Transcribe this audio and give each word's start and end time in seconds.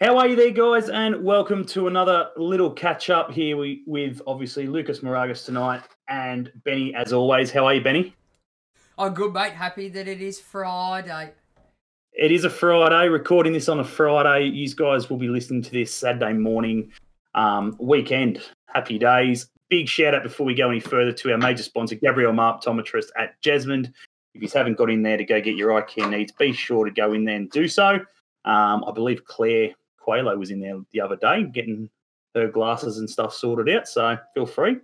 How 0.00 0.16
are 0.16 0.28
you 0.28 0.36
there, 0.36 0.52
guys? 0.52 0.88
And 0.90 1.24
welcome 1.24 1.64
to 1.66 1.88
another 1.88 2.28
little 2.36 2.70
catch 2.70 3.10
up 3.10 3.32
here 3.32 3.56
we, 3.56 3.82
with 3.84 4.22
obviously 4.28 4.68
Lucas 4.68 5.00
Mauragis 5.00 5.44
tonight 5.44 5.82
and 6.06 6.52
Benny, 6.64 6.94
as 6.94 7.12
always. 7.12 7.50
How 7.50 7.66
are 7.66 7.74
you, 7.74 7.80
Benny? 7.82 8.14
I'm 8.96 9.12
good, 9.12 9.32
mate. 9.32 9.54
Happy 9.54 9.88
that 9.88 10.06
it 10.06 10.22
is 10.22 10.38
Friday. 10.38 11.32
It 12.12 12.30
is 12.30 12.44
a 12.44 12.50
Friday. 12.50 13.08
Recording 13.08 13.52
this 13.52 13.68
on 13.68 13.80
a 13.80 13.84
Friday. 13.84 14.44
You 14.44 14.72
guys 14.72 15.10
will 15.10 15.16
be 15.16 15.26
listening 15.26 15.62
to 15.62 15.70
this 15.72 15.92
Saturday 15.92 16.32
morning, 16.32 16.92
um, 17.34 17.74
weekend. 17.80 18.40
Happy 18.72 19.00
days. 19.00 19.50
Big 19.68 19.88
shout 19.88 20.14
out 20.14 20.22
before 20.22 20.46
we 20.46 20.54
go 20.54 20.70
any 20.70 20.78
further 20.78 21.10
to 21.10 21.32
our 21.32 21.38
major 21.38 21.64
sponsor, 21.64 21.96
Gabriel 21.96 22.32
Marp, 22.32 22.62
optometrist 22.62 23.08
at 23.18 23.34
Jesmond. 23.42 23.92
If 24.32 24.42
you 24.42 24.48
haven't 24.54 24.78
got 24.78 24.90
in 24.90 25.02
there 25.02 25.16
to 25.16 25.24
go 25.24 25.40
get 25.40 25.56
your 25.56 25.76
eye 25.76 25.82
care 25.82 26.08
needs, 26.08 26.30
be 26.30 26.52
sure 26.52 26.84
to 26.84 26.92
go 26.92 27.14
in 27.14 27.24
there 27.24 27.34
and 27.34 27.50
do 27.50 27.66
so. 27.66 27.98
Um, 28.44 28.84
I 28.84 28.92
believe 28.94 29.24
Claire 29.24 29.70
Qualo 30.08 30.38
was 30.38 30.50
in 30.50 30.60
there 30.60 30.78
the 30.92 31.00
other 31.00 31.16
day 31.16 31.44
getting 31.44 31.90
her 32.34 32.48
glasses 32.48 32.98
and 32.98 33.08
stuff 33.08 33.34
sorted 33.34 33.74
out. 33.76 33.88
So 33.88 34.16
feel 34.34 34.46
free. 34.46 34.76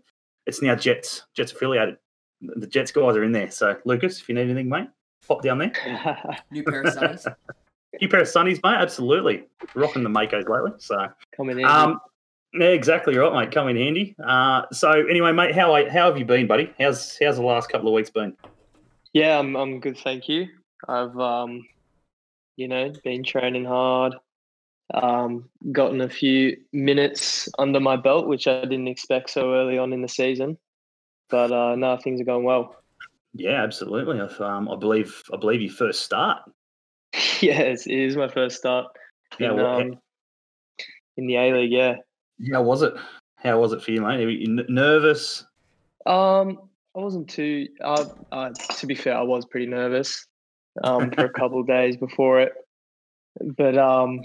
It's 0.46 0.60
now 0.60 0.74
Jets 0.74 1.22
Jets 1.34 1.52
affiliated. 1.52 1.96
The 2.40 2.66
Jets 2.66 2.90
guys 2.92 3.16
are 3.16 3.24
in 3.24 3.32
there. 3.32 3.50
So 3.50 3.76
Lucas, 3.84 4.20
if 4.20 4.28
you 4.28 4.34
need 4.34 4.42
anything, 4.42 4.68
mate, 4.68 4.88
pop 5.26 5.42
down 5.42 5.58
there. 5.58 5.72
New 6.50 6.62
pair 6.64 6.82
of 6.82 6.94
sunnies. 6.94 7.34
New 8.00 8.08
pair 8.08 8.20
of 8.20 8.26
sunnies, 8.26 8.60
mate. 8.62 8.76
Absolutely, 8.76 9.44
rocking 9.74 10.02
the 10.02 10.10
Makos 10.10 10.48
lately. 10.48 10.72
So 10.78 11.06
Coming 11.36 11.60
in. 11.60 11.64
um, 11.64 12.00
yeah, 12.52 12.66
exactly 12.68 13.16
right, 13.16 13.32
mate. 13.32 13.50
Come 13.52 13.68
in 13.68 13.76
handy. 13.76 14.14
Uh, 14.22 14.62
so 14.72 14.90
anyway, 14.90 15.32
mate, 15.32 15.54
how 15.54 15.72
how 15.88 16.06
have 16.06 16.18
you 16.18 16.24
been, 16.26 16.46
buddy? 16.46 16.72
How's 16.78 17.16
how's 17.22 17.36
the 17.36 17.42
last 17.42 17.70
couple 17.70 17.88
of 17.88 17.94
weeks 17.94 18.10
been? 18.10 18.36
yeah, 19.12 19.38
I'm 19.38 19.56
I'm 19.56 19.80
good, 19.80 19.96
thank 19.98 20.28
you. 20.28 20.48
I've 20.88 21.16
um, 21.18 21.62
you 22.56 22.68
know, 22.68 22.92
been 23.02 23.24
training 23.24 23.64
hard. 23.64 24.14
Um, 24.92 25.48
gotten 25.72 26.02
a 26.02 26.10
few 26.10 26.58
minutes 26.72 27.48
under 27.58 27.80
my 27.80 27.96
belt, 27.96 28.26
which 28.28 28.46
I 28.46 28.60
didn't 28.62 28.88
expect 28.88 29.30
so 29.30 29.54
early 29.54 29.78
on 29.78 29.92
in 29.92 30.02
the 30.02 30.08
season. 30.08 30.58
But 31.30 31.52
uh, 31.52 31.74
no, 31.74 31.96
things 31.96 32.20
are 32.20 32.24
going 32.24 32.44
well. 32.44 32.76
Yeah, 33.32 33.62
absolutely. 33.62 34.20
I've, 34.20 34.40
um, 34.40 34.68
I 34.70 34.76
believe 34.76 35.22
I 35.32 35.36
believe 35.38 35.62
you 35.62 35.70
first 35.70 36.02
start. 36.02 36.42
yes, 37.40 37.86
it 37.86 37.98
is 37.98 38.16
my 38.16 38.28
first 38.28 38.56
start 38.56 38.86
Yeah, 39.38 39.50
in, 39.50 39.56
well, 39.56 39.80
um, 39.80 39.98
in 41.16 41.26
the 41.26 41.36
A 41.36 41.52
League. 41.54 41.72
Yeah. 41.72 41.96
How 42.52 42.62
was 42.62 42.82
it? 42.82 42.94
How 43.36 43.58
was 43.60 43.72
it 43.72 43.82
for 43.82 43.90
you, 43.90 44.00
mate? 44.02 44.20
Are 44.20 44.30
you 44.30 44.58
n- 44.58 44.66
nervous? 44.68 45.44
Um, 46.06 46.58
I 46.96 47.00
wasn't 47.00 47.28
too. 47.28 47.68
Uh, 47.82 48.06
uh, 48.30 48.50
to 48.78 48.86
be 48.86 48.94
fair, 48.94 49.16
I 49.16 49.22
was 49.22 49.46
pretty 49.46 49.66
nervous 49.66 50.26
um, 50.82 51.10
for 51.10 51.24
a 51.24 51.32
couple 51.32 51.60
of 51.60 51.66
days 51.66 51.96
before 51.96 52.40
it, 52.40 52.52
but 53.40 53.76
um, 53.76 54.20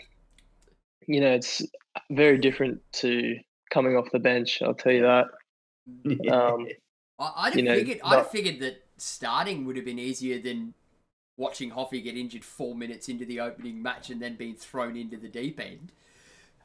you 1.09 1.19
know, 1.21 1.31
it's 1.31 1.61
very 2.11 2.37
different 2.37 2.79
to 2.93 3.35
coming 3.71 3.97
off 3.97 4.07
the 4.11 4.19
bench. 4.19 4.61
I'll 4.61 4.73
tell 4.75 4.93
you 4.93 5.01
that. 5.01 5.25
Um, 6.31 6.67
I, 7.17 7.33
I'd 7.35 7.45
have 7.53 7.55
You 7.57 7.63
know, 7.63 7.75
figured. 7.75 7.99
I'd 8.03 8.17
have 8.17 8.29
figured 8.29 8.59
that 8.59 8.83
starting 8.97 9.65
would 9.65 9.75
have 9.75 9.85
been 9.85 9.97
easier 9.97 10.39
than 10.39 10.73
watching 11.35 11.71
Hoffy 11.71 12.01
get 12.01 12.15
injured 12.15 12.45
four 12.45 12.75
minutes 12.75 13.09
into 13.09 13.25
the 13.25 13.39
opening 13.39 13.81
match 13.81 14.09
and 14.11 14.21
then 14.21 14.35
being 14.35 14.53
thrown 14.55 14.95
into 14.95 15.17
the 15.17 15.27
deep 15.27 15.59
end. 15.59 15.91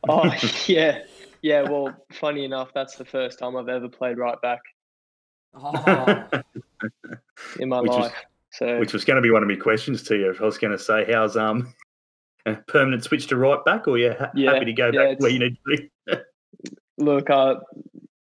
oh 0.08 0.30
yeah, 0.66 0.98
yeah. 1.40 1.62
Well, 1.62 1.94
funny 2.12 2.44
enough, 2.44 2.72
that's 2.74 2.96
the 2.96 3.04
first 3.06 3.38
time 3.38 3.56
I've 3.56 3.68
ever 3.70 3.88
played 3.88 4.18
right 4.18 4.40
back 4.42 4.60
Oh, 5.54 6.28
in 7.60 7.68
my 7.70 7.80
Which 7.80 7.88
was- 7.90 7.98
life. 7.98 8.24
so 8.50 8.78
Which 8.78 8.92
was 8.92 9.04
going 9.06 9.16
to 9.16 9.22
be 9.22 9.30
one 9.30 9.42
of 9.42 9.48
my 9.48 9.56
questions 9.56 10.02
to 10.04 10.16
you. 10.16 10.34
I 10.38 10.44
was 10.44 10.58
going 10.58 10.72
to 10.72 10.78
say, 10.78 11.06
how's 11.10 11.36
um 11.36 11.72
a 12.46 12.54
permanent 12.68 13.04
switch 13.04 13.26
to 13.28 13.36
right 13.36 13.64
back, 13.64 13.88
or 13.88 13.98
you 13.98 14.14
ha- 14.18 14.30
Yeah, 14.34 14.54
happy 14.54 14.66
to 14.66 14.72
go 14.72 14.90
yeah, 14.92 15.10
back 15.10 15.20
where 15.20 15.30
you 15.30 15.38
need 15.38 15.56
to 15.56 15.76
be? 15.76 15.90
look, 16.98 17.30
uh, 17.30 17.56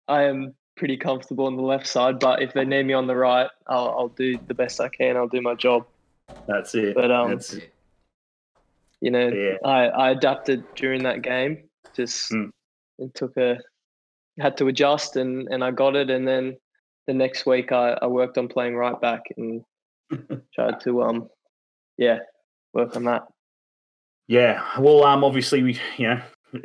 I 0.08 0.24
am 0.24 0.56
pretty 0.78 0.98
comfortable 0.98 1.46
on 1.46 1.56
the 1.56 1.64
left 1.64 1.88
side, 1.88 2.20
but 2.20 2.42
if 2.42 2.54
they 2.54 2.66
need 2.66 2.84
me 2.86 2.94
on 2.94 3.08
the 3.08 3.16
right, 3.16 3.50
I'll, 3.68 3.90
I'll 3.98 4.08
do 4.10 4.38
the 4.48 4.54
best 4.54 4.80
I 4.82 4.90
can. 4.90 5.18
I'll 5.18 5.28
do 5.28 5.42
my 5.42 5.56
job. 5.56 5.86
That's 6.48 6.76
it. 6.76 6.96
But, 6.96 7.12
um, 7.12 7.32
it. 7.32 7.72
you 9.02 9.12
know, 9.12 9.28
Yeah. 9.30 9.58
I, 9.64 9.88
I 9.88 10.12
adapted 10.12 10.64
during 10.76 11.04
that 11.04 11.22
game. 11.22 11.70
Just 11.96 12.32
Mm. 12.32 12.50
it 13.00 13.14
took 13.16 13.38
a 13.38 13.60
had 14.38 14.58
to 14.58 14.68
adjust 14.68 15.16
and 15.16 15.48
and 15.50 15.64
I 15.64 15.72
got 15.72 15.96
it. 15.96 16.10
And 16.10 16.28
then 16.28 16.58
the 17.08 17.14
next 17.14 17.46
week 17.46 17.72
I, 17.72 17.98
I 18.02 18.08
worked 18.08 18.38
on 18.38 18.50
playing 18.50 18.76
right 18.76 19.00
back 19.00 19.22
and 19.38 19.64
tried 20.54 20.82
to 20.82 21.04
um 21.04 21.30
yeah 21.98 22.20
work 22.74 22.98
on 22.98 23.06
that. 23.06 23.24
Yeah, 24.28 24.64
well, 24.80 25.04
um, 25.04 25.24
obviously 25.24 25.62
we, 25.64 25.80
you 25.98 26.08
know, 26.08 26.22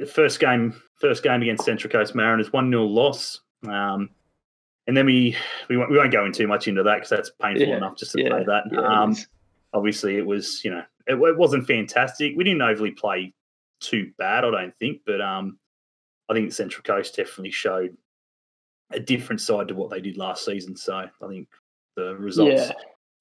first 0.06 0.40
game, 0.40 0.80
first 1.00 1.22
game 1.22 1.42
against 1.42 1.64
Central 1.64 1.90
Coast 1.90 2.14
Mariners, 2.14 2.52
one 2.52 2.70
0 2.70 2.84
loss. 2.84 3.40
Um, 3.68 4.10
and 4.86 4.96
then 4.96 5.06
we 5.06 5.36
we 5.68 5.76
won't, 5.76 5.90
we 5.90 5.98
won't 5.98 6.10
go 6.10 6.24
in 6.24 6.32
too 6.32 6.48
much 6.48 6.66
into 6.66 6.82
that 6.82 6.96
because 6.96 7.10
that's 7.10 7.30
painful 7.40 7.68
Yeah, 7.68 7.76
enough 7.76 7.96
just 7.96 8.12
to 8.12 8.22
yeah, 8.22 8.30
say 8.30 8.44
that. 8.44 8.64
Yeah, 8.72 8.80
um, 8.80 9.16
obviously 9.72 10.16
it 10.16 10.26
was, 10.26 10.64
you 10.64 10.70
know, 10.70 10.82
it, 11.06 11.14
it 11.14 11.36
wasn't 11.36 11.66
fantastic. 11.66 12.32
We 12.36 12.44
didn't 12.44 12.62
overly 12.62 12.92
play 12.92 13.34
too 13.80 14.10
bad, 14.18 14.44
I 14.44 14.50
don't 14.50 14.76
think, 14.78 15.02
but 15.06 15.20
um, 15.20 15.58
I 16.28 16.34
think 16.34 16.52
Central 16.52 16.82
Coast 16.82 17.16
definitely 17.16 17.50
showed 17.50 17.96
a 18.90 19.00
different 19.00 19.40
side 19.40 19.68
to 19.68 19.74
what 19.74 19.90
they 19.90 20.00
did 20.00 20.16
last 20.16 20.44
season. 20.44 20.76
So 20.76 20.94
I 20.94 21.28
think 21.28 21.48
the 21.96 22.16
results, 22.16 22.72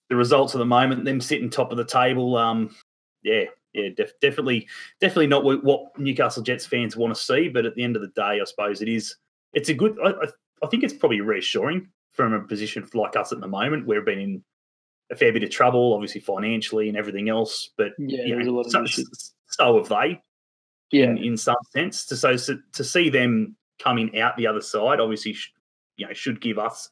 the 0.10 0.16
results 0.16 0.56
at 0.56 0.60
the 0.60 0.66
moment, 0.66 1.06
them 1.06 1.22
sitting 1.22 1.50
top 1.50 1.72
of 1.72 1.78
the 1.78 1.86
table, 1.86 2.36
um, 2.38 2.76
yeah, 3.24 3.46
yeah, 3.74 3.90
def- 3.96 4.20
definitely, 4.20 4.68
definitely 5.00 5.28
not 5.28 5.44
what, 5.44 5.64
what 5.64 5.98
Newcastle 5.98 6.44
Jets 6.44 6.66
fans 6.66 6.98
want 6.98 7.16
to 7.16 7.22
see. 7.22 7.50
But 7.50 7.66
at 7.66 7.76
the 7.76 7.84
end 7.84 7.96
of 7.96 8.02
the 8.02 8.10
day, 8.10 8.40
I 8.42 8.44
suppose 8.46 8.82
it 8.82 8.90
is. 8.90 9.16
It's 9.54 9.70
a 9.70 9.74
good. 9.74 9.98
I, 10.04 10.10
I, 10.10 10.28
I 10.64 10.68
think 10.68 10.84
it's 10.84 10.94
probably 10.94 11.22
reassuring 11.22 11.88
from 12.12 12.34
a 12.34 12.42
position 12.42 12.88
like 12.94 13.16
us 13.16 13.32
at 13.32 13.40
the 13.40 13.48
moment. 13.48 13.88
We've 13.88 14.04
been 14.04 14.20
in 14.20 14.44
a 15.12 15.16
fair 15.16 15.32
bit 15.32 15.44
of 15.44 15.50
trouble, 15.50 15.94
obviously 15.94 16.22
financially 16.22 16.90
and 16.90 16.98
everything 16.98 17.30
else. 17.30 17.70
But 17.78 17.94
yeah. 17.98 18.26
you 18.26 18.36
know, 18.36 18.50
a 18.50 18.52
lot 18.52 18.66
of 18.66 18.90
so, 18.90 19.04
so 19.48 19.78
have 19.78 19.90
they 19.90 20.22
Yeah, 20.92 21.06
in, 21.06 21.18
in 21.18 21.38
some 21.38 21.56
sense. 21.72 22.06
To 22.08 22.18
so, 22.18 22.36
so 22.36 22.58
to 22.74 22.84
see 22.84 23.10
them 23.10 23.56
coming 23.80 24.20
out 24.20 24.38
the 24.38 24.48
other 24.48 24.62
side, 24.62 25.00
obviously, 25.00 25.34
sh- 25.34 25.54
you 25.98 26.08
know, 26.08 26.14
should 26.14 26.42
give 26.42 26.60
us 26.60 26.90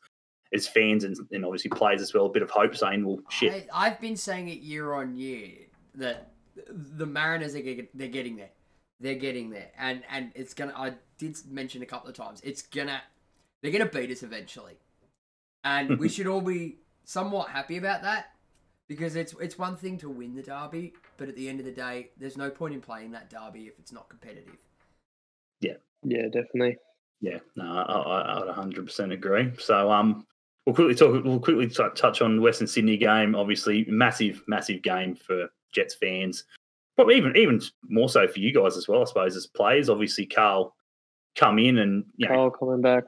as 0.53 0.67
fans 0.67 1.03
and, 1.03 1.17
and 1.31 1.43
obviously 1.43 1.69
players 1.69 2.01
as 2.01 2.13
well 2.13 2.25
a 2.27 2.29
bit 2.29 2.41
of 2.41 2.49
hope, 2.49 2.75
saying, 2.75 3.05
"Well, 3.05 3.19
shit, 3.29 3.69
I, 3.73 3.87
I've 3.87 4.01
been 4.01 4.15
saying 4.15 4.47
it 4.47 4.59
year 4.59 4.93
on 4.93 5.15
year 5.15 5.51
that 5.95 6.31
the 6.69 7.05
Mariners 7.05 7.55
are 7.55 7.61
get, 7.61 7.97
they're 7.97 8.07
getting 8.07 8.35
there. 8.35 8.51
They're 8.99 9.15
getting 9.15 9.51
there, 9.51 9.69
and 9.77 10.01
and 10.09 10.31
it's 10.33 10.53
gonna. 10.55 10.73
I 10.75 10.93
did 11.19 11.37
mention 11.49 11.83
a 11.83 11.85
couple 11.85 12.09
of 12.09 12.15
times. 12.15 12.41
It's 12.43 12.63
gonna. 12.63 13.01
They're 13.61 13.71
gonna 13.71 13.85
beat 13.85 14.09
us 14.09 14.23
eventually, 14.23 14.77
and 15.63 15.99
we 15.99 16.09
should 16.13 16.25
all 16.25 16.41
be 16.41 16.77
somewhat 17.03 17.49
happy 17.49 17.77
about 17.77 18.01
that 18.01 18.31
because 18.87 19.15
it's 19.15 19.35
it's 19.39 19.57
one 19.57 19.75
thing 19.75 19.97
to 19.99 20.09
win 20.09 20.35
the 20.35 20.41
derby, 20.41 20.93
but 21.17 21.29
at 21.29 21.35
the 21.35 21.47
end 21.47 21.59
of 21.59 21.65
the 21.65 21.71
day, 21.71 22.09
there's 22.17 22.37
no 22.37 22.49
point 22.49 22.73
in 22.73 22.81
playing 22.81 23.11
that 23.11 23.29
derby 23.29 23.67
if 23.67 23.77
it's 23.77 23.91
not 23.91 24.09
competitive. 24.09 24.57
yeah, 25.61 25.73
yeah, 26.03 26.23
definitely. 26.23 26.77
Yeah, 27.19 27.39
no, 27.55 27.63
I, 27.65 27.81
I, 27.81 28.21
I 28.21 28.39
would 28.39 28.75
100% 28.75 29.11
agree. 29.11 29.51
So, 29.57 29.91
um, 29.91 30.25
we'll 30.65 30.75
quickly 30.75 30.93
talk. 30.93 31.23
We'll 31.23 31.39
quickly 31.39 31.67
t- 31.67 31.83
touch 31.95 32.21
on 32.21 32.41
Western 32.41 32.67
Sydney 32.67 32.97
game. 32.97 33.35
Obviously, 33.35 33.85
massive, 33.87 34.43
massive 34.47 34.83
game 34.83 35.15
for 35.15 35.49
Jets 35.73 35.95
fans. 35.95 36.43
Probably 36.95 37.15
even 37.17 37.35
even 37.37 37.61
more 37.87 38.09
so 38.09 38.27
for 38.27 38.39
you 38.39 38.53
guys 38.53 38.75
as 38.77 38.87
well, 38.87 39.01
I 39.01 39.05
suppose, 39.05 39.35
as 39.35 39.45
players. 39.47 39.89
Obviously, 39.89 40.25
Carl 40.25 40.75
come 41.35 41.59
in 41.59 41.77
and 41.79 42.03
you 42.15 42.27
know, 42.27 42.33
Carl 42.35 42.51
coming 42.51 42.81
back. 42.81 43.03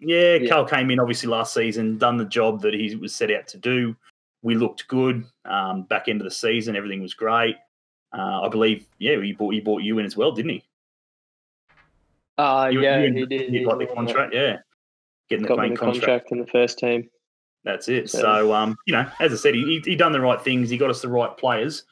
yeah, 0.00 0.34
Yeah. 0.34 0.48
Carl 0.48 0.64
came 0.64 0.90
in 0.90 0.98
obviously 0.98 1.28
last 1.28 1.54
season, 1.54 1.98
done 1.98 2.16
the 2.16 2.24
job 2.24 2.60
that 2.62 2.74
he 2.74 2.96
was 2.96 3.14
set 3.14 3.30
out 3.30 3.46
to 3.48 3.58
do. 3.58 3.94
We 4.42 4.54
looked 4.56 4.86
good. 4.88 5.24
Um, 5.44 5.82
back 5.82 6.08
end 6.08 6.20
of 6.20 6.24
the 6.24 6.30
season, 6.32 6.74
everything 6.76 7.00
was 7.02 7.14
great. 7.14 7.56
Uh, 8.16 8.40
I 8.42 8.48
believe, 8.48 8.86
yeah, 8.98 9.20
he 9.20 9.32
bought 9.32 9.54
he 9.54 9.60
bought 9.60 9.82
you 9.82 9.98
in 9.98 10.06
as 10.06 10.16
well, 10.16 10.32
didn't 10.32 10.50
he? 10.52 10.64
Uh, 12.36 12.70
You- 12.72 12.82
yeah, 12.82 13.02
you 13.02 13.12
he 13.12 13.26
did. 13.26 13.52
You 13.52 13.60
he 13.60 13.64
got 13.64 13.78
the 13.78 13.86
contract, 13.86 14.34
yeah. 14.34 14.58
Getting 15.28 15.42
the 15.42 15.48
Got 15.48 15.58
me 15.58 15.62
main 15.64 15.74
the 15.74 15.78
contract. 15.80 16.00
contract 16.06 16.32
in 16.32 16.38
the 16.40 16.46
first 16.46 16.78
team. 16.78 17.08
That's 17.64 17.88
it. 17.88 18.08
So- 18.08 18.20
So, 18.20 18.52
um, 18.54 18.76
you 18.86 18.92
know, 18.94 19.06
as 19.20 19.32
I 19.32 19.36
said, 19.36 19.54
he 19.54 19.80
he 19.84 19.94
done 19.96 20.12
the 20.12 20.20
right 20.20 20.40
things. 20.40 20.70
He 20.70 20.78
got 20.78 20.90
us 20.90 21.02
the 21.02 21.08
right 21.08 21.36
players, 21.36 21.84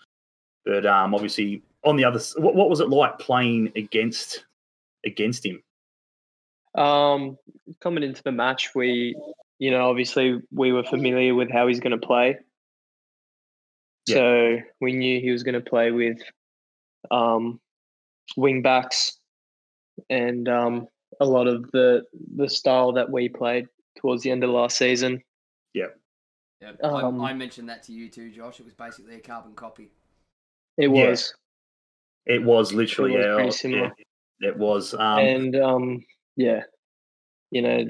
but 0.66 0.84
um, 0.84 1.14
obviously 1.14 1.62
on 1.84 1.96
the 1.96 2.04
other, 2.04 2.18
s- 2.18 2.34
what, 2.36 2.54
what 2.54 2.68
was 2.68 2.80
it 2.80 2.88
like 2.88 3.18
playing 3.18 3.72
against 3.76 4.44
against 5.04 5.46
him? 5.46 5.62
Um, 6.74 7.38
coming 7.80 8.02
into 8.02 8.22
the 8.22 8.32
match, 8.32 8.74
we, 8.74 9.16
you 9.58 9.70
know, 9.70 9.88
obviously 9.88 10.42
we 10.52 10.72
were 10.72 10.82
familiar 10.82 11.34
with 11.34 11.50
how 11.50 11.68
he's 11.68 11.80
going 11.80 11.98
to 11.98 12.06
play. 12.06 12.36
Yeah. 14.06 14.14
So 14.14 14.56
we 14.80 14.92
knew 14.92 15.20
he 15.20 15.30
was 15.30 15.42
going 15.42 15.54
to 15.54 15.60
play 15.60 15.90
with 15.90 16.18
um, 17.10 17.60
wing 18.36 18.60
backs 18.62 19.18
and 20.10 20.48
um, 20.48 20.88
a 21.20 21.24
lot 21.24 21.46
of 21.46 21.70
the 21.70 22.04
the 22.34 22.48
style 22.48 22.92
that 22.92 23.10
we 23.10 23.28
played 23.28 23.68
towards 23.98 24.22
the 24.22 24.30
end 24.30 24.44
of 24.44 24.50
last 24.50 24.76
season. 24.76 25.22
Yeah, 25.72 26.72
Um, 26.82 27.20
I, 27.20 27.30
I 27.30 27.32
mentioned 27.34 27.68
that 27.68 27.82
to 27.84 27.92
you 27.92 28.08
too, 28.08 28.30
Josh. 28.30 28.60
It 28.60 28.64
was 28.64 28.74
basically 28.74 29.14
a 29.16 29.20
carbon 29.20 29.54
copy. 29.54 29.90
It 30.76 30.90
Yeah. 30.90 31.08
was. 31.10 31.34
It 32.26 32.42
was 32.42 32.72
literally 32.72 33.14
It 33.14 33.18
was 33.18 33.24
yeah, 33.26 33.34
pretty 33.34 33.50
similar. 33.52 33.92
yeah, 34.40 34.48
it 34.50 34.56
was. 34.56 34.94
Um, 34.94 35.18
and 35.18 35.56
um, 35.56 36.04
yeah, 36.36 36.62
you 37.50 37.62
know, 37.62 37.86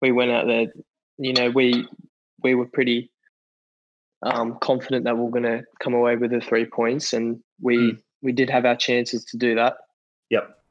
we 0.00 0.12
went 0.12 0.30
out 0.30 0.46
there. 0.46 0.66
You 1.18 1.32
know, 1.32 1.50
we 1.50 1.88
we 2.42 2.54
were 2.54 2.66
pretty 2.66 3.10
um, 4.22 4.58
confident 4.60 5.04
that 5.04 5.16
we 5.16 5.26
are 5.26 5.30
going 5.30 5.42
to 5.42 5.64
come 5.80 5.94
away 5.94 6.16
with 6.16 6.30
the 6.30 6.40
three 6.40 6.64
points, 6.66 7.12
and 7.12 7.42
we 7.60 7.76
Mm. 7.92 8.02
we 8.22 8.32
did 8.32 8.48
have 8.50 8.64
our 8.64 8.76
chances 8.76 9.24
to 9.26 9.36
do 9.36 9.54
that. 9.56 9.76
yep. 10.30 10.62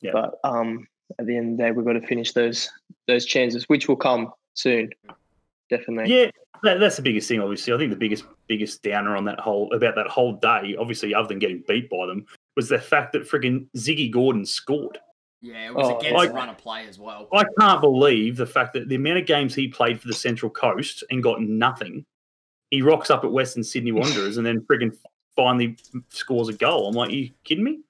Yeah. 0.00 0.12
But 0.12 0.34
um, 0.44 0.86
at 1.18 1.26
the 1.26 1.36
end 1.36 1.52
of 1.52 1.56
the 1.58 1.62
day, 1.64 1.70
we've 1.72 1.86
got 1.86 1.92
to 1.94 2.06
finish 2.06 2.32
those 2.32 2.70
those 3.06 3.24
chances, 3.26 3.68
which 3.68 3.86
will 3.88 3.96
come 3.96 4.32
soon, 4.54 4.90
definitely. 5.70 6.14
Yeah, 6.14 6.30
that, 6.62 6.80
that's 6.80 6.96
the 6.96 7.02
biggest 7.02 7.28
thing. 7.28 7.40
Obviously, 7.40 7.72
I 7.72 7.78
think 7.78 7.90
the 7.90 7.96
biggest 7.96 8.24
biggest 8.48 8.82
downer 8.82 9.16
on 9.16 9.24
that 9.24 9.40
whole 9.40 9.72
about 9.74 9.94
that 9.96 10.06
whole 10.08 10.34
day, 10.34 10.76
obviously, 10.78 11.14
other 11.14 11.28
than 11.28 11.38
getting 11.38 11.62
beat 11.68 11.88
by 11.90 12.06
them, 12.06 12.26
was 12.56 12.68
the 12.68 12.78
fact 12.78 13.12
that 13.12 13.22
friggin' 13.22 13.66
Ziggy 13.76 14.10
Gordon 14.10 14.44
scored. 14.46 14.98
Yeah, 15.42 15.66
it 15.66 15.74
was 15.74 15.88
Oh, 15.88 15.98
against 15.98 16.14
like- 16.16 16.28
the 16.30 16.34
run 16.34 16.48
of 16.48 16.58
play 16.58 16.86
as 16.88 16.98
well. 16.98 17.28
I 17.32 17.44
can't 17.60 17.80
believe 17.80 18.36
the 18.36 18.46
fact 18.46 18.72
that 18.72 18.88
the 18.88 18.94
amount 18.96 19.18
of 19.18 19.26
games 19.26 19.54
he 19.54 19.68
played 19.68 20.00
for 20.00 20.08
the 20.08 20.14
Central 20.14 20.50
Coast 20.50 21.04
and 21.10 21.22
got 21.22 21.40
nothing. 21.42 22.04
He 22.70 22.82
rocks 22.82 23.10
up 23.10 23.22
at 23.22 23.30
Western 23.30 23.62
Sydney 23.62 23.92
Wanderers 23.92 24.38
and 24.38 24.46
then 24.46 24.60
friggin' 24.62 24.96
finally 25.36 25.76
scores 26.08 26.48
a 26.48 26.54
goal. 26.54 26.88
I'm 26.88 26.94
like, 26.94 27.10
you 27.10 27.30
kidding 27.44 27.64
me? 27.64 27.80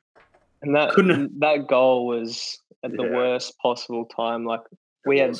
And 0.62 0.74
that 0.74 0.90
Couldn't- 0.90 1.38
that 1.38 1.68
goal 1.68 2.06
was 2.08 2.60
at 2.82 2.90
the 2.96 3.04
Yeah. 3.04 3.10
worst 3.16 3.56
possible 3.58 4.04
time. 4.06 4.44
Like 4.44 4.62
we 5.06 5.18
had 5.20 5.38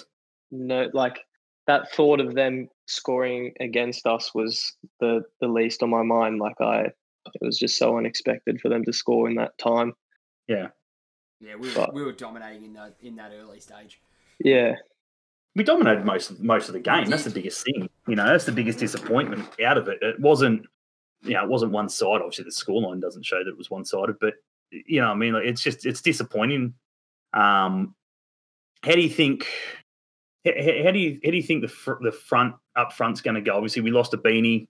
no 0.53 0.89
like 0.95 1.26
that 1.67 1.93
thought 1.93 2.21
of 2.21 2.35
them 2.35 2.69
scoring 2.87 3.53
against 3.61 4.07
us 4.07 4.35
was 4.35 4.75
the 5.01 5.23
the 5.41 5.49
least 5.49 5.83
on 5.83 5.91
my 5.91 6.03
mind. 6.03 6.39
Like 6.39 6.61
I, 6.61 6.81
it 6.83 7.41
was 7.43 7.59
just 7.59 7.77
so 7.79 7.99
unexpected 7.99 8.61
for 8.61 8.69
them 8.69 8.85
to 8.85 8.93
score 8.93 9.29
in 9.29 9.35
that 9.37 9.57
time. 9.59 9.93
Yeah, 10.49 10.69
we 11.41 11.69
were, 11.69 11.75
But- 11.75 11.93
we 11.95 12.03
were 12.03 12.13
dominating 12.13 12.65
in 12.65 12.73
that 12.75 12.95
in 13.03 13.17
that 13.17 13.33
early 13.33 13.61
stage. 13.61 14.01
Yeah, 14.39 14.77
we 15.55 15.65
dominated 15.65 16.05
most 16.05 16.39
most 16.41 16.69
of 16.69 16.75
the 16.75 16.81
game. 16.81 17.07
That's 17.07 17.25
the 17.25 17.31
biggest 17.31 17.65
thing. 17.65 17.89
You 18.07 18.17
know, 18.17 18.27
that's 18.27 18.45
the 18.45 18.53
biggest 18.53 18.79
disappointment 18.79 19.49
out 19.65 19.77
of 19.77 19.89
it. 19.89 19.99
It 20.01 20.21
wasn't, 20.21 20.67
you 21.23 21.35
know, 21.35 21.43
it 21.43 21.49
wasn't 21.49 21.73
one 21.73 21.89
side. 21.89 22.21
Obviously, 22.23 22.45
the 22.45 22.51
scoreline 22.51 23.01
doesn't 23.01 23.25
show 23.25 23.43
that 23.43 23.51
it 23.51 23.59
was 23.59 23.71
one 23.71 23.85
sided, 23.85 24.17
but 24.21 24.35
you 24.71 25.01
know, 25.01 25.09
I 25.09 25.15
mean, 25.15 25.33
like, 25.35 25.45
it's 25.45 25.63
just 25.63 25.85
it's 25.85 26.01
disappointing. 26.01 26.75
Um, 27.33 27.95
how 28.83 28.93
do 28.93 29.01
you 29.01 29.11
think? 29.11 29.47
How, 30.47 30.85
how 30.85 30.91
do 30.91 30.99
you 30.99 31.21
how 31.25 31.31
do 31.31 31.37
you 31.37 31.43
think 31.43 31.63
the 31.63 31.69
fr- 31.69 32.03
the 32.03 32.13
front 32.13 32.55
up 32.77 32.93
front's 32.93 33.21
going 33.21 33.35
to 33.35 33.41
go? 33.41 33.57
Obviously, 33.57 33.83
we 33.83 33.91
lost 33.91 34.13
Ibini. 34.13 34.67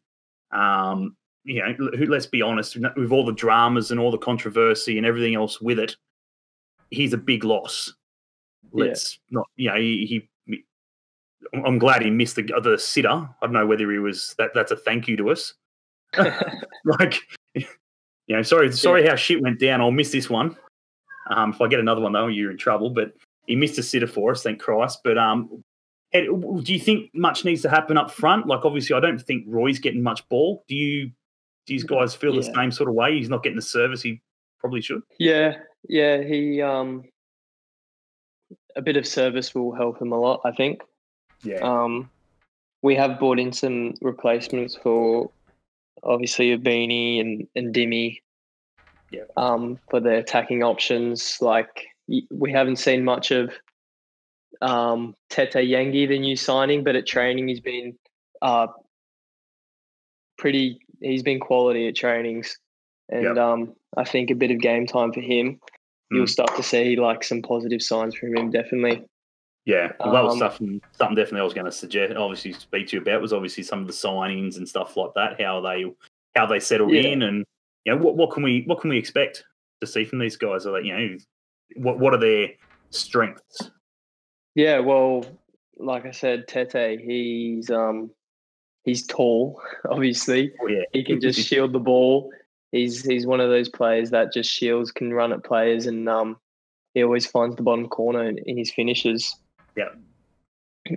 Um, 0.52 1.16
you 1.44 1.62
know, 1.62 1.88
who, 1.96 2.06
let's 2.06 2.26
be 2.26 2.42
honest, 2.42 2.76
with 2.96 3.12
all 3.12 3.24
the 3.24 3.32
dramas 3.32 3.90
and 3.90 4.00
all 4.00 4.10
the 4.10 4.18
controversy 4.18 4.96
and 4.96 5.06
everything 5.06 5.36
else 5.36 5.60
with 5.60 5.78
it, 5.78 5.96
he's 6.90 7.12
a 7.12 7.18
big 7.18 7.44
loss. 7.44 7.92
Let's 8.72 9.20
not, 9.30 9.46
you 9.54 9.70
know, 9.70 9.76
he, 9.76 10.06
he 10.06 10.28
I'm 11.64 11.78
glad 11.78 12.02
he 12.02 12.10
missed 12.10 12.36
the 12.36 12.42
the 12.62 12.78
sitter. 12.78 13.08
I 13.08 13.28
don't 13.42 13.52
know 13.52 13.66
whether 13.66 13.90
he 13.90 13.98
was 13.98 14.34
that. 14.38 14.50
That's 14.54 14.72
a 14.72 14.76
thank 14.76 15.08
you 15.08 15.16
to 15.18 15.30
us. 15.30 15.54
like, 16.84 17.18
you 17.54 17.66
know, 18.28 18.42
sorry, 18.42 18.72
sorry 18.72 19.06
how 19.06 19.16
shit 19.16 19.42
went 19.42 19.60
down. 19.60 19.80
I'll 19.80 19.90
miss 19.90 20.12
this 20.12 20.30
one. 20.30 20.56
Um, 21.30 21.52
if 21.52 21.60
I 21.60 21.68
get 21.68 21.80
another 21.80 22.00
one 22.00 22.12
though, 22.12 22.28
you're 22.28 22.50
in 22.50 22.58
trouble. 22.58 22.90
But 22.90 23.12
he 23.46 23.56
missed 23.56 23.78
a 23.78 23.82
sitter 23.82 24.06
for 24.06 24.32
us, 24.32 24.42
thank 24.42 24.60
Christ. 24.60 25.00
But 25.04 25.18
um, 25.18 25.62
do 26.12 26.72
you 26.72 26.80
think 26.80 27.10
much 27.14 27.44
needs 27.44 27.62
to 27.62 27.70
happen 27.70 27.96
up 27.96 28.10
front? 28.10 28.46
Like, 28.46 28.64
obviously, 28.64 28.96
I 28.96 29.00
don't 29.00 29.20
think 29.20 29.44
Roy's 29.46 29.78
getting 29.78 30.02
much 30.02 30.28
ball. 30.28 30.64
Do 30.68 30.74
you? 30.74 31.10
Do 31.66 31.74
you 31.74 31.82
guys 31.84 32.14
feel 32.14 32.32
the 32.36 32.44
same 32.44 32.70
sort 32.70 32.88
of 32.88 32.94
way? 32.94 33.18
He's 33.18 33.28
not 33.28 33.42
getting 33.42 33.56
the 33.56 33.62
service 33.62 34.00
he 34.00 34.20
probably 34.60 34.80
should. 34.80 35.02
yeah, 35.18 35.54
yeah. 35.88 36.22
He 36.22 36.62
um, 36.62 37.02
a 38.76 38.82
bit 38.82 38.96
of 38.96 39.06
service 39.06 39.54
will 39.54 39.74
help 39.74 40.00
him 40.00 40.12
a 40.12 40.18
lot. 40.20 40.40
I 40.44 40.52
think. 40.52 40.80
Yeah, 41.42 41.58
Um, 41.58 42.08
we 42.82 42.94
have 42.94 43.18
brought 43.18 43.38
in 43.38 43.52
some 43.52 43.94
replacements 44.00 44.76
for 44.76 45.30
obviously 46.02 46.56
beanie 46.56 47.20
and 47.20 47.48
and 47.56 47.74
Dimmy. 47.74 48.18
Yeah. 49.10 49.22
Um, 49.36 49.78
for 49.90 50.00
the 50.00 50.18
attacking 50.18 50.62
options, 50.62 51.38
like 51.40 51.86
we 52.30 52.52
haven't 52.52 52.76
seen 52.76 53.04
much 53.04 53.30
of 53.30 53.52
um, 54.60 55.14
Tete 55.30 55.52
Yengi, 55.54 56.08
the 56.08 56.18
new 56.18 56.36
signing, 56.36 56.84
but 56.84 56.96
at 56.96 57.06
training 57.06 57.48
he's 57.48 57.60
been 57.60 57.96
uh, 58.42 58.68
pretty. 60.38 60.78
He's 61.00 61.22
been 61.22 61.40
quality 61.40 61.88
at 61.88 61.96
trainings, 61.96 62.58
and 63.10 63.24
Yep. 63.24 63.36
um, 63.36 63.74
I 63.96 64.04
think 64.04 64.30
a 64.30 64.34
bit 64.34 64.50
of 64.50 64.60
game 64.60 64.86
time 64.86 65.12
for 65.12 65.20
him. 65.20 65.60
You'll 66.10 66.24
Mm. 66.26 66.30
start 66.30 66.56
to 66.56 66.62
see 66.62 66.96
like 66.96 67.24
some 67.24 67.42
positive 67.42 67.82
signs 67.82 68.14
from 68.14 68.34
him, 68.36 68.50
definitely. 68.50 69.04
Yeah, 69.66 69.92
well, 69.98 70.12
that 70.12 70.22
was 70.22 70.32
Um, 70.32 70.38
stuff, 70.38 70.58
something 70.92 71.16
definitely 71.16 71.40
I 71.40 71.44
was 71.44 71.52
going 71.54 71.66
to 71.66 71.72
suggest, 71.72 72.14
obviously 72.14 72.52
speak 72.52 72.86
to 72.88 72.96
you 72.96 73.02
about 73.02 73.20
was 73.20 73.32
obviously 73.32 73.64
some 73.64 73.80
of 73.80 73.88
the 73.88 73.92
signings 73.92 74.56
and 74.56 74.68
stuff 74.68 74.96
like 74.96 75.10
that, 75.16 75.40
how 75.40 75.60
they 75.60 75.84
how 76.36 76.46
they 76.46 76.60
settled 76.60 76.94
Yeah. 76.94 77.08
in, 77.08 77.22
and 77.22 77.44
you 77.84 77.92
know 77.92 78.00
what 78.00 78.16
what 78.16 78.30
can 78.30 78.44
we 78.44 78.62
what 78.66 78.80
can 78.80 78.90
we 78.90 78.98
expect 78.98 79.44
to 79.80 79.86
see 79.86 80.04
from 80.04 80.20
these 80.20 80.36
guys? 80.36 80.66
Are 80.66 80.80
they, 80.80 80.86
you 80.86 80.96
know 80.96 81.16
what 81.74 81.98
what 81.98 82.14
are 82.14 82.20
their 82.20 82.50
strengths? 82.90 83.70
Yeah, 84.54 84.78
well, 84.78 85.24
like 85.76 86.06
I 86.06 86.10
said, 86.12 86.48
Tete, 86.48 87.00
he's 87.00 87.70
um 87.70 88.10
he's 88.84 89.06
tall, 89.06 89.60
obviously. 89.88 90.52
Oh, 90.62 90.68
yeah, 90.68 90.82
He 90.92 91.04
can 91.04 91.20
just 91.20 91.40
shield 91.48 91.72
the 91.72 91.78
ball. 91.78 92.32
He's 92.72 93.04
he's 93.04 93.26
one 93.26 93.40
of 93.40 93.50
those 93.50 93.68
players 93.68 94.10
that 94.10 94.32
just 94.32 94.50
shields, 94.50 94.92
can 94.92 95.12
run 95.12 95.32
at 95.32 95.44
players, 95.44 95.86
and 95.86 96.08
um 96.08 96.38
he 96.94 97.02
always 97.02 97.26
finds 97.26 97.56
the 97.56 97.62
bottom 97.62 97.88
corner 97.88 98.24
in, 98.24 98.38
in 98.46 98.56
his 98.56 98.72
finishes. 98.72 99.36
Yeah. 99.76 99.90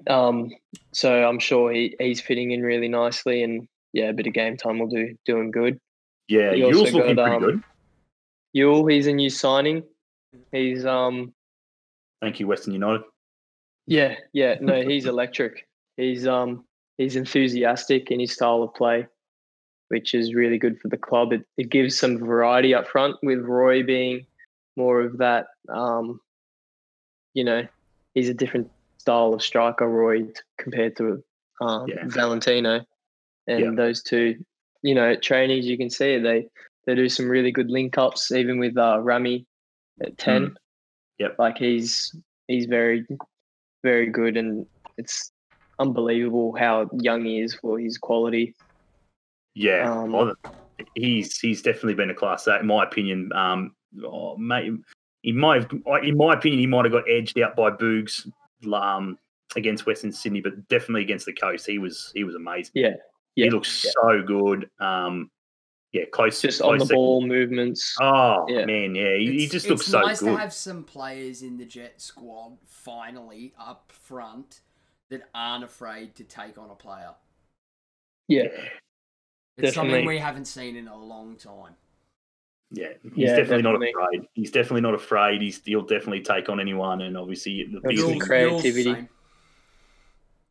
Um, 0.08 0.52
so 0.94 1.28
I'm 1.28 1.40
sure 1.40 1.72
he, 1.74 1.96
he's 2.00 2.22
fitting 2.22 2.52
in 2.52 2.62
really 2.62 2.88
nicely, 2.88 3.44
and 3.44 3.68
yeah, 3.92 4.06
a 4.06 4.14
bit 4.14 4.28
of 4.28 4.34
game 4.34 4.56
time 4.56 4.80
will 4.80 4.88
do 4.88 5.16
do 5.26 5.38
him 5.38 5.52
good. 5.52 5.80
yeah. 6.28 6.54
Yuel's 6.54 6.94
looking 6.94 7.16
got, 7.16 7.26
pretty 7.26 7.36
um, 7.36 7.42
good. 7.42 7.64
Yuel, 8.56 8.92
he's 8.92 9.08
a 9.08 9.14
new 9.14 9.30
signing. 9.30 9.84
He's 10.52 10.86
um 10.86 11.34
Thank 12.22 12.40
you, 12.40 12.48
Western 12.48 12.74
United. 12.74 13.02
Yeah, 13.88 14.16
yeah, 14.34 14.56
no, 14.60 14.82
he's 14.88 15.06
electric. 15.06 15.68
He's 15.98 16.28
um 16.28 16.66
he's 16.98 17.16
enthusiastic 17.16 18.12
in 18.12 18.20
his 18.20 18.34
style 18.34 18.64
of 18.64 18.74
play, 18.74 19.08
which 19.88 20.14
is 20.14 20.34
really 20.34 20.58
good 20.58 20.80
for 20.80 20.90
the 20.90 20.98
club. 20.98 21.34
It 21.34 21.46
it 21.58 21.70
gives 21.70 21.98
some 21.98 22.18
variety 22.18 22.74
up 22.74 22.88
front 22.88 23.18
with 23.24 23.40
Roy 23.40 23.84
being 23.84 24.26
more 24.76 25.02
of 25.02 25.18
that 25.18 25.48
um 25.70 26.20
you 27.34 27.44
know, 27.44 27.68
he's 28.14 28.30
a 28.30 28.34
different 28.34 28.70
style 28.98 29.34
of 29.34 29.42
striker, 29.42 29.88
Roy, 29.88 30.28
compared 30.58 30.96
to 30.98 31.24
um, 31.62 31.88
Yeah. 31.88 32.04
Valentino. 32.06 32.86
And 33.48 33.64
Yeah. 33.64 33.72
those 33.72 34.04
two, 34.04 34.44
you 34.82 34.96
know, 34.96 35.12
at 35.12 35.22
trainings 35.22 35.66
you 35.66 35.78
can 35.78 35.90
see 35.90 36.16
it. 36.16 36.24
They 36.24 36.48
they 36.86 36.96
do 36.96 37.10
some 37.10 37.30
really 37.30 37.52
good 37.52 37.70
link 37.70 37.98
ups, 37.98 38.32
even 38.32 38.60
with 38.60 38.78
uh, 38.78 39.00
Rami 39.02 39.46
at 40.02 40.18
ten. 40.18 40.56
Yep. 41.20 41.36
Like 41.38 41.58
he's 41.58 42.16
he's 42.48 42.66
very 42.66 43.06
very 43.84 44.08
good, 44.08 44.38
and 44.38 44.66
it's 44.98 45.32
unbelievable 45.80 46.56
how 46.58 46.90
young 47.02 47.26
he 47.26 47.40
is 47.40 47.56
for 47.56 47.80
his 47.80 47.98
quality. 47.98 48.56
Yeah, 49.56 49.92
Um, 49.92 50.34
he's 50.96 51.38
he's 51.40 51.62
definitely 51.62 51.96
been 51.96 52.10
a 52.10 52.16
class 52.16 52.48
act, 52.48 52.62
in 52.62 52.68
my 52.68 52.84
opinion. 52.84 53.32
Um, 53.34 53.76
oh, 54.06 54.38
mate, 54.38 54.72
he 55.22 55.32
might 55.32 55.64
have, 55.64 55.72
in 56.04 56.18
my 56.18 56.34
opinion, 56.34 56.60
he 56.60 56.68
might 56.68 56.86
have 56.86 56.92
got 56.94 57.10
edged 57.10 57.40
out 57.40 57.56
by 57.56 57.72
Boogs 57.72 58.30
um, 58.72 59.18
against 59.56 59.86
Western 59.86 60.12
Sydney, 60.12 60.42
but 60.42 60.68
definitely 60.68 61.02
against 61.02 61.26
the 61.26 61.34
coast, 61.34 61.66
he 61.66 61.78
was 61.78 62.12
he 62.16 62.24
was 62.24 62.36
amazing. 62.36 62.72
Yeah, 62.76 62.94
yeah. 63.36 63.46
he 63.46 63.50
looks 63.50 63.84
yeah. 63.84 63.92
so 64.02 64.22
good. 64.22 64.70
Um, 64.80 65.30
yeah, 65.92 66.04
close, 66.12 66.42
Just 66.42 66.62
close 66.62 66.72
on 66.74 66.78
the 66.80 66.86
second. 66.86 66.96
ball 66.96 67.26
movements. 67.26 67.96
Oh 68.00 68.46
Yeah. 68.50 68.66
man, 68.66 68.94
yeah, 68.96 69.16
he, 69.18 69.40
he 69.40 69.48
just 69.48 69.68
looks 69.70 69.82
it's 69.82 69.92
so 69.92 70.02
nice 70.02 70.20
good. 70.20 70.32
to 70.34 70.38
have 70.38 70.54
some 70.54 70.84
players 70.84 71.42
in 71.42 71.58
the 71.58 71.66
Jet 71.66 72.00
squad 72.02 72.58
finally 72.66 73.54
up 73.60 73.92
front 73.92 74.62
that 75.10 75.24
aren't 75.34 75.64
afraid 75.64 76.16
to 76.16 76.24
take 76.24 76.58
on 76.58 76.70
a 76.70 76.76
player. 76.76 77.14
Yeah, 78.28 78.50
It's 79.58 79.74
something 79.74 80.06
we 80.06 80.20
haven't 80.20 80.46
seen 80.46 80.76
in 80.76 80.88
a 80.88 80.96
long 80.98 81.36
time. 81.36 81.74
Yeah, 82.72 82.90
he's 83.02 83.12
Yeah, 83.16 83.36
definitely, 83.36 83.64
definitely. 83.64 83.92
not 83.96 84.04
afraid. 84.04 84.28
He's 84.36 84.52
definitely 84.52 84.82
not 84.82 84.94
afraid. 84.94 85.42
He's 85.42 85.60
he'll 85.66 85.82
definitely 85.82 86.22
take 86.22 86.50
on 86.50 86.60
anyone, 86.60 87.02
and 87.02 87.18
obviously 87.18 87.64
the 87.64 87.80
That's 87.80 87.88
biggest 87.88 88.04
his 88.04 88.10
thing, 88.12 88.20
credit. 88.20 88.50
creativity. 88.62 89.08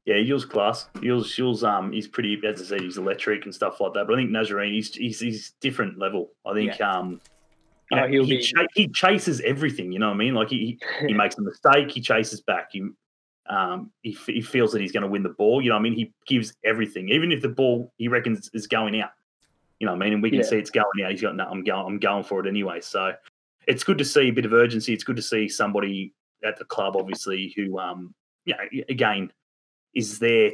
Yeah, 0.09 0.17
Yuel's 0.17 0.47
class. 0.47 0.89
Yuel's, 1.03 1.37
Yuel's 1.37 1.63
um, 1.63 1.93
he's 1.93 2.09
pretty, 2.09 2.41
as 2.47 2.63
I 2.63 2.65
said, 2.65 2.81
he's 2.81 2.97
electric 2.97 3.45
and 3.45 3.55
stuff 3.55 3.79
like 3.79 3.93
that. 3.93 4.07
But 4.07 4.15
I 4.15 4.17
think 4.17 4.31
Najjarine, 4.31 4.73
he's 4.73 4.95
he's, 4.95 5.21
he's 5.21 5.53
different 5.61 5.99
level. 5.99 6.31
I 6.47 6.55
think 6.55 6.81
um, 6.81 7.21
you 7.91 7.99
Oh, 7.99 8.01
know, 8.01 8.09
he'll 8.09 8.25
he 8.25 8.39
be- 8.39 8.43
cha- 8.43 8.67
he 8.75 8.89
chases 8.89 9.41
everything. 9.43 9.93
You 9.93 9.99
know 9.99 10.09
what 10.09 10.15
I 10.15 10.19
mean? 10.19 10.35
Like 10.35 10.49
he 10.49 10.79
he 11.07 11.13
makes 11.23 11.37
a 11.37 11.43
mistake, 11.43 11.91
he 11.91 12.01
chases 12.01 12.41
back. 12.41 12.69
He 12.73 12.89
um 13.51 13.91
he, 14.03 14.15
f- 14.15 14.27
he 14.27 14.41
feels 14.41 14.73
that 14.73 14.81
he's 14.81 14.93
going 14.93 15.03
to 15.03 15.09
win 15.09 15.23
the 15.23 15.29
ball. 15.31 15.61
You 15.61 15.69
know 15.69 15.75
what 15.75 15.81
I 15.81 15.83
mean? 15.83 15.95
He 15.95 16.13
gives 16.27 16.55
everything, 16.65 17.11
even 17.11 17.31
if 17.31 17.43
the 17.43 17.49
ball 17.51 17.93
he 17.99 18.09
reckons 18.09 18.51
is 18.55 18.67
going 18.67 18.99
out. 19.01 19.11
You 19.79 19.87
know 19.87 19.93
what 19.93 20.03
I 20.03 20.05
mean? 20.07 20.15
And 20.15 20.23
we 20.23 20.31
can 20.31 20.39
Yeah. 20.41 20.47
see 20.47 20.57
it's 20.57 20.71
going 20.71 20.87
out. 21.05 21.11
He's 21.11 21.21
got 21.23 21.37
no, 21.37 21.45
I'm 21.45 21.63
going, 21.65 21.87
I'm 21.87 21.99
going 21.99 22.25
for 22.25 22.41
it 22.45 22.49
anyway. 22.49 22.81
So 22.81 23.13
it's 23.67 23.85
good 23.85 23.99
to 23.99 24.05
see 24.07 24.29
a 24.29 24.31
bit 24.31 24.47
of 24.47 24.53
urgency. 24.55 24.93
It's 24.95 25.05
good 25.05 25.17
to 25.17 25.23
see 25.23 25.49
somebody 25.51 26.15
at 26.45 26.57
the 26.59 26.65
club, 26.65 26.97
obviously, 26.97 27.53
who, 27.57 27.79
um, 27.79 28.15
you 28.47 28.55
know, 28.55 28.83
again, 28.89 29.31
is 29.99 30.19
there 30.21 30.53